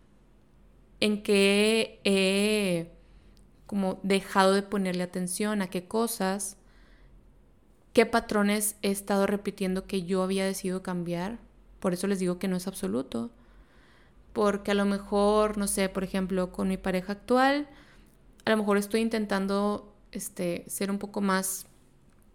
En 1.00 1.22
qué 1.22 2.00
he 2.04 2.92
como 3.66 4.00
dejado 4.02 4.54
de 4.54 4.62
ponerle 4.62 5.02
atención 5.02 5.60
a 5.60 5.68
qué 5.68 5.86
cosas, 5.86 6.56
qué 7.92 8.06
patrones 8.06 8.76
he 8.82 8.90
estado 8.90 9.26
repitiendo 9.26 9.86
que 9.86 10.04
yo 10.04 10.22
había 10.22 10.44
decidido 10.46 10.82
cambiar. 10.82 11.38
Por 11.78 11.92
eso 11.92 12.06
les 12.06 12.18
digo 12.18 12.38
que 12.38 12.48
no 12.48 12.56
es 12.56 12.66
absoluto. 12.66 13.30
Porque 14.32 14.70
a 14.70 14.74
lo 14.74 14.86
mejor, 14.86 15.58
no 15.58 15.66
sé, 15.66 15.88
por 15.88 16.02
ejemplo, 16.02 16.50
con 16.50 16.68
mi 16.68 16.76
pareja 16.76 17.12
actual, 17.12 17.68
a 18.44 18.50
lo 18.50 18.56
mejor 18.56 18.78
estoy 18.78 19.00
intentando 19.00 19.94
este, 20.12 20.64
ser 20.68 20.90
un 20.90 20.98
poco 20.98 21.20
más 21.20 21.66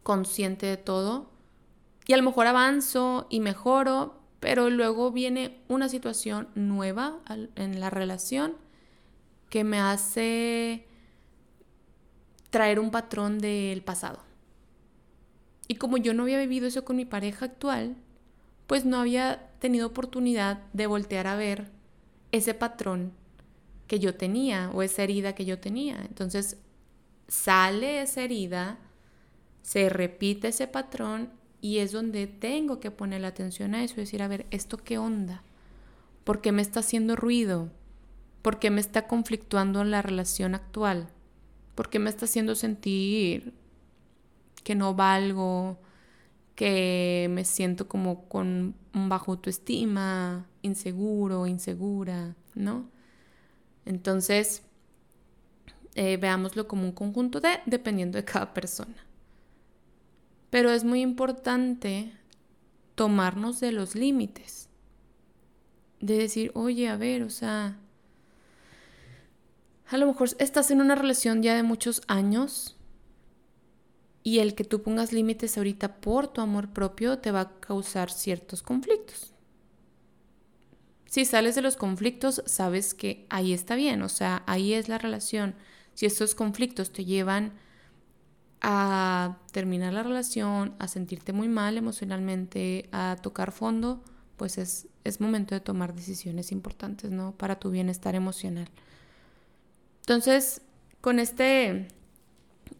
consciente 0.03 0.65
de 0.65 0.77
todo. 0.77 1.31
Y 2.05 2.13
a 2.13 2.17
lo 2.17 2.23
mejor 2.23 2.45
avanzo 2.45 3.25
y 3.29 3.39
mejoro, 3.39 4.21
pero 4.43 4.69
luego 4.69 5.09
viene 5.09 5.61
una 5.69 5.87
situación 5.87 6.49
nueva 6.53 7.21
en 7.55 7.79
la 7.79 7.89
relación 7.89 8.57
que 9.49 9.63
me 9.63 9.79
hace 9.79 10.85
traer 12.49 12.77
un 12.77 12.91
patrón 12.91 13.39
del 13.39 13.81
pasado. 13.83 14.19
Y 15.69 15.75
como 15.75 15.95
yo 15.95 16.13
no 16.13 16.23
había 16.23 16.39
vivido 16.39 16.67
eso 16.67 16.83
con 16.83 16.97
mi 16.97 17.05
pareja 17.05 17.45
actual, 17.45 17.95
pues 18.67 18.83
no 18.83 18.99
había 18.99 19.49
tenido 19.59 19.87
oportunidad 19.87 20.63
de 20.73 20.87
voltear 20.87 21.25
a 21.27 21.37
ver 21.37 21.71
ese 22.33 22.53
patrón 22.53 23.13
que 23.87 23.99
yo 23.99 24.15
tenía 24.15 24.71
o 24.73 24.83
esa 24.83 25.03
herida 25.03 25.35
que 25.35 25.45
yo 25.45 25.59
tenía. 25.59 26.01
Entonces 26.01 26.57
sale 27.29 28.01
esa 28.01 28.23
herida, 28.23 28.77
se 29.61 29.87
repite 29.87 30.49
ese 30.49 30.67
patrón 30.67 31.29
y 31.63 31.77
es 31.77 31.93
donde 31.93 32.27
tengo 32.27 32.81
que 32.81 32.91
poner 32.91 33.21
la 33.21 33.29
atención 33.29 33.73
a 33.73 33.85
eso 33.85 33.95
decir, 33.95 34.21
a 34.21 34.27
ver, 34.27 34.45
¿esto 34.51 34.75
qué 34.75 34.97
onda? 34.97 35.43
¿Por 36.25 36.41
qué 36.41 36.51
me 36.51 36.61
está 36.61 36.81
haciendo 36.81 37.15
ruido? 37.15 37.71
¿Por 38.41 38.59
qué 38.59 38.69
me 38.69 38.81
está 38.81 39.07
conflictuando 39.07 39.81
en 39.81 39.89
la 39.89 40.01
relación 40.01 40.55
actual? 40.55 41.07
¿Por 41.73 41.89
qué 41.89 41.99
me 41.99 42.09
está 42.09 42.25
haciendo 42.25 42.55
sentir 42.55 43.53
que 44.65 44.75
no 44.75 44.93
valgo? 44.93 45.79
que 46.55 47.27
me 47.31 47.45
siento 47.45 47.87
como 47.87 48.27
con 48.27 48.75
un 48.93 49.09
bajo 49.09 49.31
autoestima, 49.31 50.45
inseguro, 50.61 51.47
insegura, 51.47 52.35
¿no? 52.53 52.89
Entonces, 53.85 54.61
eh, 55.95 56.17
veámoslo 56.17 56.67
como 56.67 56.83
un 56.83 56.91
conjunto 56.91 57.39
de, 57.39 57.59
dependiendo 57.65 58.17
de 58.17 58.25
cada 58.25 58.53
persona. 58.53 58.95
Pero 60.53 60.69
es 60.69 60.83
muy 60.83 61.01
importante 61.01 62.13
tomarnos 62.93 63.59
de 63.59 63.71
los 63.71 63.95
límites. 63.95 64.69
De 65.99 66.15
decir, 66.15 66.51
oye, 66.53 66.89
a 66.89 66.95
ver, 66.95 67.23
o 67.23 67.31
sea, 67.31 67.79
a 69.87 69.97
lo 69.97 70.05
mejor 70.05 70.29
estás 70.37 70.69
en 70.69 70.79
una 70.79 70.93
relación 70.93 71.41
ya 71.41 71.55
de 71.55 71.63
muchos 71.63 72.03
años 72.07 72.77
y 74.21 74.37
el 74.37 74.53
que 74.53 74.63
tú 74.63 74.83
pongas 74.83 75.11
límites 75.11 75.57
ahorita 75.57 75.99
por 75.99 76.27
tu 76.27 76.39
amor 76.39 76.69
propio 76.69 77.17
te 77.17 77.31
va 77.31 77.41
a 77.41 77.59
causar 77.59 78.11
ciertos 78.11 78.61
conflictos. 78.61 79.33
Si 81.07 81.25
sales 81.25 81.55
de 81.55 81.63
los 81.63 81.77
conflictos, 81.77 82.43
sabes 82.45 82.93
que 82.93 83.25
ahí 83.31 83.53
está 83.53 83.73
bien, 83.73 84.03
o 84.03 84.09
sea, 84.09 84.43
ahí 84.45 84.73
es 84.73 84.87
la 84.87 84.99
relación. 84.99 85.55
Si 85.95 86.05
estos 86.05 86.35
conflictos 86.35 86.93
te 86.93 87.05
llevan 87.05 87.53
a 88.63 89.37
terminar 89.51 89.93
la 89.93 90.03
relación, 90.03 90.73
a 90.79 90.87
sentirte 90.87 91.33
muy 91.33 91.49
mal 91.49 91.77
emocionalmente, 91.77 92.87
a 92.93 93.17
tocar 93.21 93.51
fondo, 93.51 94.01
pues 94.37 94.57
es, 94.57 94.87
es 95.03 95.19
momento 95.19 95.53
de 95.53 95.59
tomar 95.59 95.93
decisiones 95.93 96.51
importantes, 96.53 97.11
¿no? 97.11 97.33
Para 97.33 97.59
tu 97.59 97.69
bienestar 97.69 98.15
emocional. 98.15 98.69
Entonces, 99.99 100.61
con 101.01 101.19
este 101.19 101.87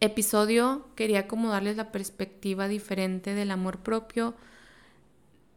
episodio 0.00 0.88
quería 0.94 1.28
como 1.28 1.50
darles 1.50 1.76
la 1.76 1.92
perspectiva 1.92 2.66
diferente 2.66 3.34
del 3.34 3.50
amor 3.50 3.80
propio. 3.80 4.34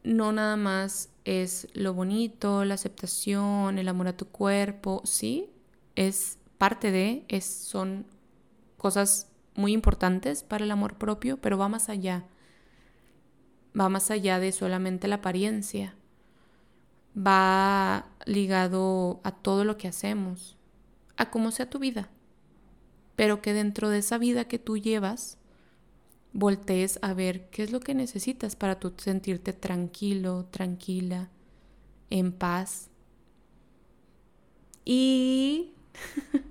No 0.04 0.32
nada 0.32 0.56
más 0.56 1.08
es 1.24 1.68
lo 1.72 1.94
bonito, 1.94 2.66
la 2.66 2.74
aceptación, 2.74 3.78
el 3.78 3.88
amor 3.88 4.08
a 4.08 4.16
tu 4.16 4.26
cuerpo, 4.26 5.00
sí, 5.04 5.48
es 5.96 6.38
parte 6.58 6.90
de, 6.90 7.24
es, 7.28 7.46
son 7.46 8.06
cosas 8.76 9.27
muy 9.58 9.72
importantes 9.72 10.42
para 10.42 10.64
el 10.64 10.70
amor 10.70 10.94
propio, 10.94 11.36
pero 11.38 11.58
va 11.58 11.68
más 11.68 11.90
allá. 11.90 12.24
Va 13.78 13.90
más 13.90 14.10
allá 14.10 14.38
de 14.38 14.52
solamente 14.52 15.08
la 15.08 15.16
apariencia. 15.16 15.94
Va 17.16 18.06
ligado 18.24 19.20
a 19.24 19.32
todo 19.32 19.64
lo 19.64 19.76
que 19.76 19.88
hacemos, 19.88 20.56
a 21.16 21.30
cómo 21.30 21.50
sea 21.50 21.68
tu 21.68 21.78
vida 21.78 22.08
pero 23.18 23.42
que 23.42 23.52
dentro 23.52 23.88
de 23.88 23.98
esa 23.98 24.16
vida 24.16 24.44
que 24.44 24.60
tú 24.60 24.78
llevas, 24.78 25.38
voltees 26.32 27.00
a 27.02 27.14
ver 27.14 27.50
qué 27.50 27.64
es 27.64 27.72
lo 27.72 27.80
que 27.80 27.92
necesitas 27.92 28.54
para 28.54 28.78
tú 28.78 28.94
sentirte 28.96 29.52
tranquilo, 29.52 30.44
tranquila, 30.52 31.28
en 32.10 32.30
paz. 32.30 32.90
Y 34.84 35.72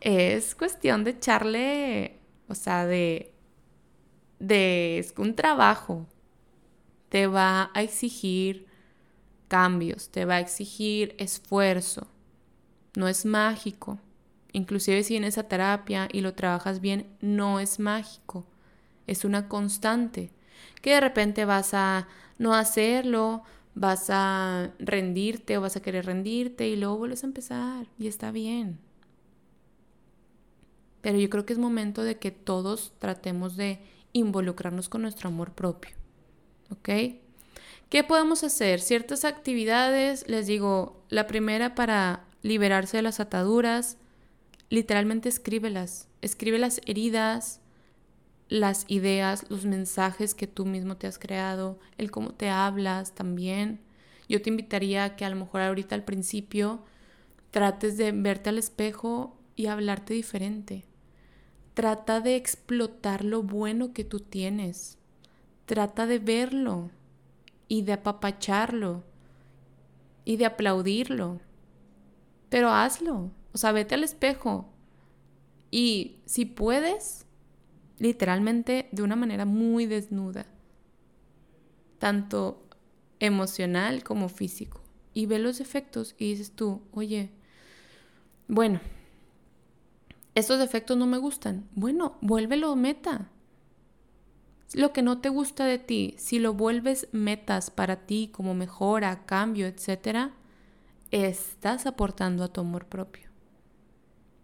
es 0.00 0.54
cuestión 0.54 1.04
de 1.04 1.10
echarle, 1.10 2.18
o 2.48 2.54
sea, 2.54 2.86
de, 2.86 3.32
de, 4.38 4.98
es 4.98 5.14
un 5.16 5.34
trabajo. 5.34 6.06
Te 7.08 7.26
va 7.26 7.70
a 7.74 7.82
exigir 7.82 8.66
cambios, 9.48 10.10
te 10.10 10.24
va 10.24 10.36
a 10.36 10.40
exigir 10.40 11.14
esfuerzo. 11.18 12.06
No 12.94 13.08
es 13.08 13.24
mágico. 13.24 13.98
Inclusive 14.52 15.02
si 15.02 15.16
en 15.16 15.24
esa 15.24 15.44
terapia 15.44 16.08
y 16.12 16.20
lo 16.20 16.34
trabajas 16.34 16.80
bien, 16.80 17.06
no 17.20 17.60
es 17.60 17.78
mágico, 17.78 18.46
es 19.06 19.24
una 19.24 19.46
constante, 19.46 20.30
que 20.80 20.94
de 20.94 21.00
repente 21.00 21.44
vas 21.44 21.74
a 21.74 22.08
no 22.38 22.54
hacerlo, 22.54 23.42
vas 23.74 24.06
a 24.08 24.70
rendirte 24.78 25.58
o 25.58 25.60
vas 25.60 25.76
a 25.76 25.82
querer 25.82 26.06
rendirte 26.06 26.66
y 26.66 26.76
luego 26.76 26.96
vuelves 26.96 27.24
a 27.24 27.26
empezar 27.26 27.86
y 27.98 28.06
está 28.06 28.32
bien. 28.32 28.87
Pero 31.00 31.18
yo 31.18 31.30
creo 31.30 31.46
que 31.46 31.52
es 31.52 31.58
momento 31.58 32.02
de 32.02 32.18
que 32.18 32.30
todos 32.30 32.92
tratemos 32.98 33.56
de 33.56 33.80
involucrarnos 34.12 34.88
con 34.88 35.02
nuestro 35.02 35.28
amor 35.28 35.52
propio. 35.52 35.94
¿Ok? 36.70 36.88
¿Qué 37.88 38.04
podemos 38.04 38.44
hacer? 38.44 38.80
Ciertas 38.80 39.24
actividades, 39.24 40.28
les 40.28 40.46
digo, 40.46 41.02
la 41.08 41.26
primera 41.26 41.74
para 41.74 42.24
liberarse 42.42 42.98
de 42.98 43.02
las 43.02 43.20
ataduras, 43.20 43.96
literalmente 44.68 45.28
escríbelas, 45.28 46.06
escribe 46.20 46.58
las 46.58 46.80
heridas, 46.84 47.60
las 48.48 48.84
ideas, 48.88 49.46
los 49.48 49.64
mensajes 49.64 50.34
que 50.34 50.46
tú 50.46 50.66
mismo 50.66 50.96
te 50.96 51.06
has 51.06 51.18
creado, 51.18 51.78
el 51.96 52.10
cómo 52.10 52.34
te 52.34 52.50
hablas 52.50 53.14
también. 53.14 53.80
Yo 54.28 54.42
te 54.42 54.50
invitaría 54.50 55.04
a 55.04 55.16
que 55.16 55.24
a 55.24 55.30
lo 55.30 55.36
mejor 55.36 55.62
ahorita 55.62 55.94
al 55.94 56.04
principio 56.04 56.84
trates 57.50 57.96
de 57.96 58.12
verte 58.12 58.50
al 58.50 58.58
espejo 58.58 59.37
y 59.58 59.66
hablarte 59.66 60.14
diferente. 60.14 60.84
Trata 61.74 62.20
de 62.20 62.36
explotar 62.36 63.24
lo 63.24 63.42
bueno 63.42 63.92
que 63.92 64.04
tú 64.04 64.20
tienes. 64.20 64.98
Trata 65.66 66.06
de 66.06 66.20
verlo 66.20 66.92
y 67.66 67.82
de 67.82 67.94
apapacharlo 67.94 69.02
y 70.24 70.36
de 70.36 70.46
aplaudirlo. 70.46 71.40
Pero 72.48 72.70
hazlo, 72.70 73.32
o 73.52 73.58
sea, 73.58 73.72
vete 73.72 73.96
al 73.96 74.04
espejo 74.04 74.68
y 75.72 76.20
si 76.24 76.44
puedes, 76.44 77.26
literalmente 77.98 78.88
de 78.92 79.02
una 79.02 79.16
manera 79.16 79.44
muy 79.44 79.86
desnuda, 79.86 80.46
tanto 81.98 82.64
emocional 83.18 84.04
como 84.04 84.28
físico, 84.28 84.82
y 85.14 85.26
ve 85.26 85.40
los 85.40 85.58
efectos 85.58 86.14
y 86.16 86.30
dices 86.30 86.52
tú, 86.52 86.80
oye, 86.92 87.32
bueno, 88.46 88.80
estos 90.38 90.60
efectos 90.60 90.96
no 90.96 91.06
me 91.06 91.18
gustan. 91.18 91.68
Bueno, 91.74 92.16
vuélvelo 92.20 92.74
meta. 92.76 93.30
Lo 94.74 94.92
que 94.92 95.02
no 95.02 95.20
te 95.20 95.30
gusta 95.30 95.64
de 95.64 95.78
ti, 95.78 96.14
si 96.18 96.38
lo 96.38 96.52
vuelves 96.52 97.08
metas 97.12 97.70
para 97.70 98.06
ti 98.06 98.30
como 98.32 98.54
mejora, 98.54 99.24
cambio, 99.24 99.66
etc., 99.66 100.30
estás 101.10 101.86
aportando 101.86 102.44
a 102.44 102.52
tu 102.52 102.60
amor 102.60 102.86
propio. 102.86 103.30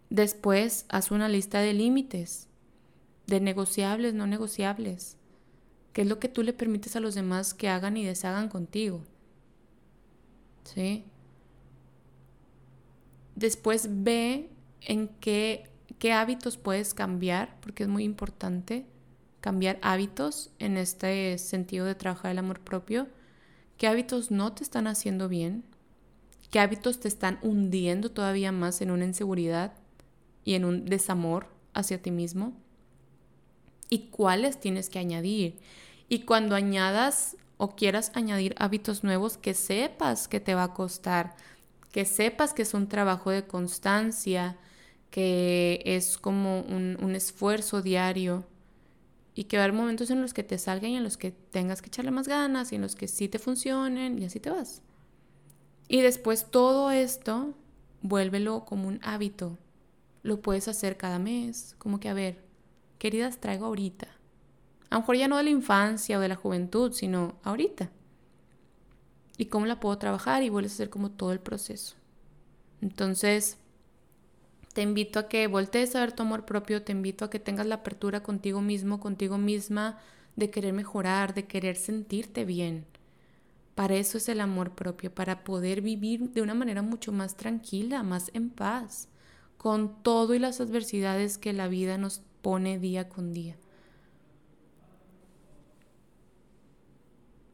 Después, 0.09 0.85
haz 0.89 1.11
una 1.11 1.29
lista 1.29 1.59
de 1.59 1.73
límites, 1.73 2.47
de 3.27 3.39
negociables, 3.39 4.13
no 4.13 4.25
negociables. 4.25 5.17
¿Qué 5.93 6.01
es 6.01 6.07
lo 6.07 6.19
que 6.19 6.29
tú 6.29 6.43
le 6.43 6.53
permites 6.53 6.95
a 6.95 6.99
los 6.99 7.15
demás 7.15 7.53
que 7.53 7.69
hagan 7.69 7.95
y 7.97 8.05
deshagan 8.05 8.49
contigo? 8.49 9.01
¿Sí? 10.63 11.05
Después 13.35 13.87
ve 14.03 14.49
en 14.81 15.07
qué, 15.19 15.69
qué 15.99 16.13
hábitos 16.13 16.57
puedes 16.57 16.93
cambiar, 16.93 17.57
porque 17.61 17.83
es 17.83 17.89
muy 17.89 18.03
importante 18.03 18.85
cambiar 19.41 19.79
hábitos 19.81 20.51
en 20.59 20.77
este 20.77 21.37
sentido 21.37 21.85
de 21.85 21.95
trabajar 21.95 22.31
el 22.31 22.39
amor 22.39 22.59
propio. 22.59 23.07
¿Qué 23.77 23.87
hábitos 23.87 24.31
no 24.31 24.53
te 24.53 24.63
están 24.63 24.87
haciendo 24.87 25.29
bien? 25.29 25.63
¿Qué 26.49 26.59
hábitos 26.59 26.99
te 26.99 27.07
están 27.07 27.39
hundiendo 27.41 28.11
todavía 28.11 28.51
más 28.51 28.81
en 28.81 28.91
una 28.91 29.05
inseguridad? 29.05 29.73
y 30.45 30.53
en 30.53 30.63
un 30.63 30.85
desamor 30.85 31.47
hacia 31.73 32.01
ti 32.01 32.11
mismo? 32.11 32.53
¿Y 33.89 34.07
cuáles 34.09 34.59
tienes 34.59 34.89
que 34.89 34.99
añadir? 34.99 35.59
Y 36.07 36.19
cuando 36.19 36.55
añadas 36.55 37.35
o 37.57 37.75
quieras 37.75 38.11
añadir 38.13 38.55
hábitos 38.57 39.03
nuevos, 39.03 39.37
que 39.37 39.53
sepas 39.53 40.27
que 40.27 40.39
te 40.39 40.55
va 40.55 40.63
a 40.63 40.73
costar, 40.73 41.35
que 41.91 42.05
sepas 42.05 42.53
que 42.53 42.61
es 42.61 42.73
un 42.73 42.87
trabajo 42.87 43.31
de 43.31 43.47
constancia, 43.47 44.57
que 45.15 45.81
es 45.85 46.17
como 46.17 46.59
un, 46.63 46.97
un 47.01 47.15
esfuerzo 47.15 47.81
diario 47.81 48.43
y 49.33 49.45
que 49.45 49.55
va 49.55 49.63
a 49.63 49.65
haber 49.67 49.77
momentos 49.77 50.09
en 50.09 50.21
los 50.21 50.33
que 50.33 50.43
te 50.43 50.57
salgan 50.57 50.91
y 50.91 50.97
en 50.97 51.05
los 51.05 51.15
que 51.15 51.31
tengas 51.31 51.81
que 51.81 51.87
echarle 51.87 52.11
más 52.11 52.27
ganas 52.27 52.73
y 52.73 52.75
en 52.75 52.81
los 52.81 52.97
que 52.97 53.07
sí 53.07 53.29
te 53.29 53.39
funcionen 53.39 54.19
y 54.19 54.25
así 54.25 54.41
te 54.41 54.49
vas. 54.49 54.81
Y 55.87 56.01
después 56.01 56.51
todo 56.51 56.91
esto 56.91 57.53
vuélvelo 58.01 58.65
como 58.65 58.89
un 58.89 58.99
hábito. 59.03 59.57
Lo 60.21 60.41
puedes 60.41 60.67
hacer 60.67 60.97
cada 60.97 61.17
mes, 61.17 61.75
como 61.77 62.01
que 62.01 62.09
a 62.09 62.13
ver, 62.13 62.43
¿qué 62.99 63.07
heridas 63.07 63.39
traigo 63.39 63.67
ahorita? 63.67 64.07
A 64.89 64.95
lo 64.95 64.99
mejor 64.99 65.15
ya 65.15 65.29
no 65.29 65.37
de 65.37 65.43
la 65.43 65.49
infancia 65.49 66.17
o 66.17 66.21
de 66.21 66.27
la 66.27 66.35
juventud, 66.35 66.91
sino 66.91 67.37
ahorita. 67.43 67.89
¿Y 69.37 69.45
cómo 69.45 69.65
la 69.65 69.79
puedo 69.79 69.97
trabajar? 69.97 70.43
Y 70.43 70.49
vuelves 70.49 70.73
a 70.73 70.75
hacer 70.75 70.89
como 70.89 71.09
todo 71.09 71.31
el 71.31 71.39
proceso. 71.39 71.95
Entonces, 72.81 73.57
te 74.75 74.81
invito 74.81 75.19
a 75.19 75.29
que 75.29 75.47
voltees 75.47 75.95
a 75.95 76.01
ver 76.01 76.11
tu 76.11 76.23
amor 76.23 76.43
propio, 76.43 76.83
te 76.83 76.91
invito 76.91 77.23
a 77.23 77.29
que 77.29 77.39
tengas 77.39 77.65
la 77.65 77.75
apertura 77.75 78.21
contigo 78.21 78.59
mismo, 78.59 78.99
contigo 78.99 79.37
misma, 79.37 79.97
de 80.35 80.49
querer 80.49 80.73
mejorar, 80.73 81.33
de 81.33 81.45
querer 81.45 81.77
sentirte 81.77 82.43
bien. 82.43 82.85
Para 83.73 83.95
eso 83.95 84.17
es 84.17 84.27
el 84.27 84.41
amor 84.41 84.75
propio, 84.75 85.15
para 85.15 85.45
poder 85.45 85.79
vivir 85.79 86.31
de 86.31 86.41
una 86.41 86.55
manera 86.55 86.81
mucho 86.81 87.13
más 87.13 87.37
tranquila, 87.37 88.03
más 88.03 88.31
en 88.33 88.49
paz, 88.49 89.07
con 89.57 90.03
todo 90.03 90.33
y 90.33 90.39
las 90.39 90.59
adversidades 90.59 91.37
que 91.37 91.53
la 91.53 91.69
vida 91.69 91.97
nos 91.97 92.21
pone 92.41 92.77
día 92.77 93.07
con 93.07 93.31
día. 93.31 93.55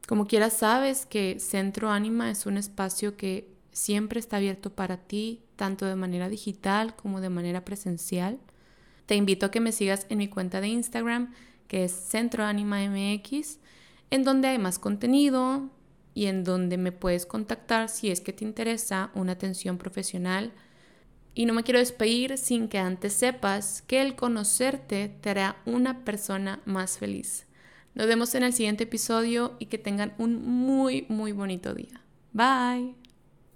Como 0.08 0.26
quieras, 0.26 0.54
sabes 0.54 1.06
que 1.06 1.38
Centro 1.38 1.88
Ánima 1.88 2.32
es 2.32 2.46
un 2.46 2.56
espacio 2.56 3.16
que 3.16 3.51
siempre 3.72 4.20
está 4.20 4.36
abierto 4.36 4.70
para 4.70 4.98
ti, 4.98 5.42
tanto 5.56 5.86
de 5.86 5.96
manera 5.96 6.28
digital 6.28 6.94
como 6.94 7.20
de 7.20 7.30
manera 7.30 7.64
presencial. 7.64 8.38
Te 9.06 9.16
invito 9.16 9.46
a 9.46 9.50
que 9.50 9.60
me 9.60 9.72
sigas 9.72 10.06
en 10.08 10.18
mi 10.18 10.28
cuenta 10.28 10.60
de 10.60 10.68
Instagram, 10.68 11.32
que 11.68 11.84
es 11.84 11.92
Centro 11.92 12.44
Ánima 12.44 12.80
MX, 12.88 13.58
en 14.10 14.24
donde 14.24 14.48
hay 14.48 14.58
más 14.58 14.78
contenido 14.78 15.70
y 16.14 16.26
en 16.26 16.44
donde 16.44 16.76
me 16.76 16.92
puedes 16.92 17.26
contactar 17.26 17.88
si 17.88 18.10
es 18.10 18.20
que 18.20 18.32
te 18.32 18.44
interesa 18.44 19.10
una 19.14 19.32
atención 19.32 19.78
profesional. 19.78 20.52
Y 21.34 21.46
no 21.46 21.54
me 21.54 21.62
quiero 21.62 21.78
despedir 21.80 22.36
sin 22.36 22.68
que 22.68 22.78
antes 22.78 23.14
sepas 23.14 23.82
que 23.82 24.02
el 24.02 24.16
conocerte 24.16 25.08
te 25.08 25.30
hará 25.30 25.56
una 25.64 26.04
persona 26.04 26.60
más 26.66 26.98
feliz. 26.98 27.46
Nos 27.94 28.06
vemos 28.06 28.34
en 28.34 28.42
el 28.42 28.52
siguiente 28.52 28.84
episodio 28.84 29.56
y 29.58 29.66
que 29.66 29.78
tengan 29.78 30.14
un 30.18 30.46
muy, 30.46 31.06
muy 31.08 31.32
bonito 31.32 31.74
día. 31.74 32.02
Bye. 32.32 33.01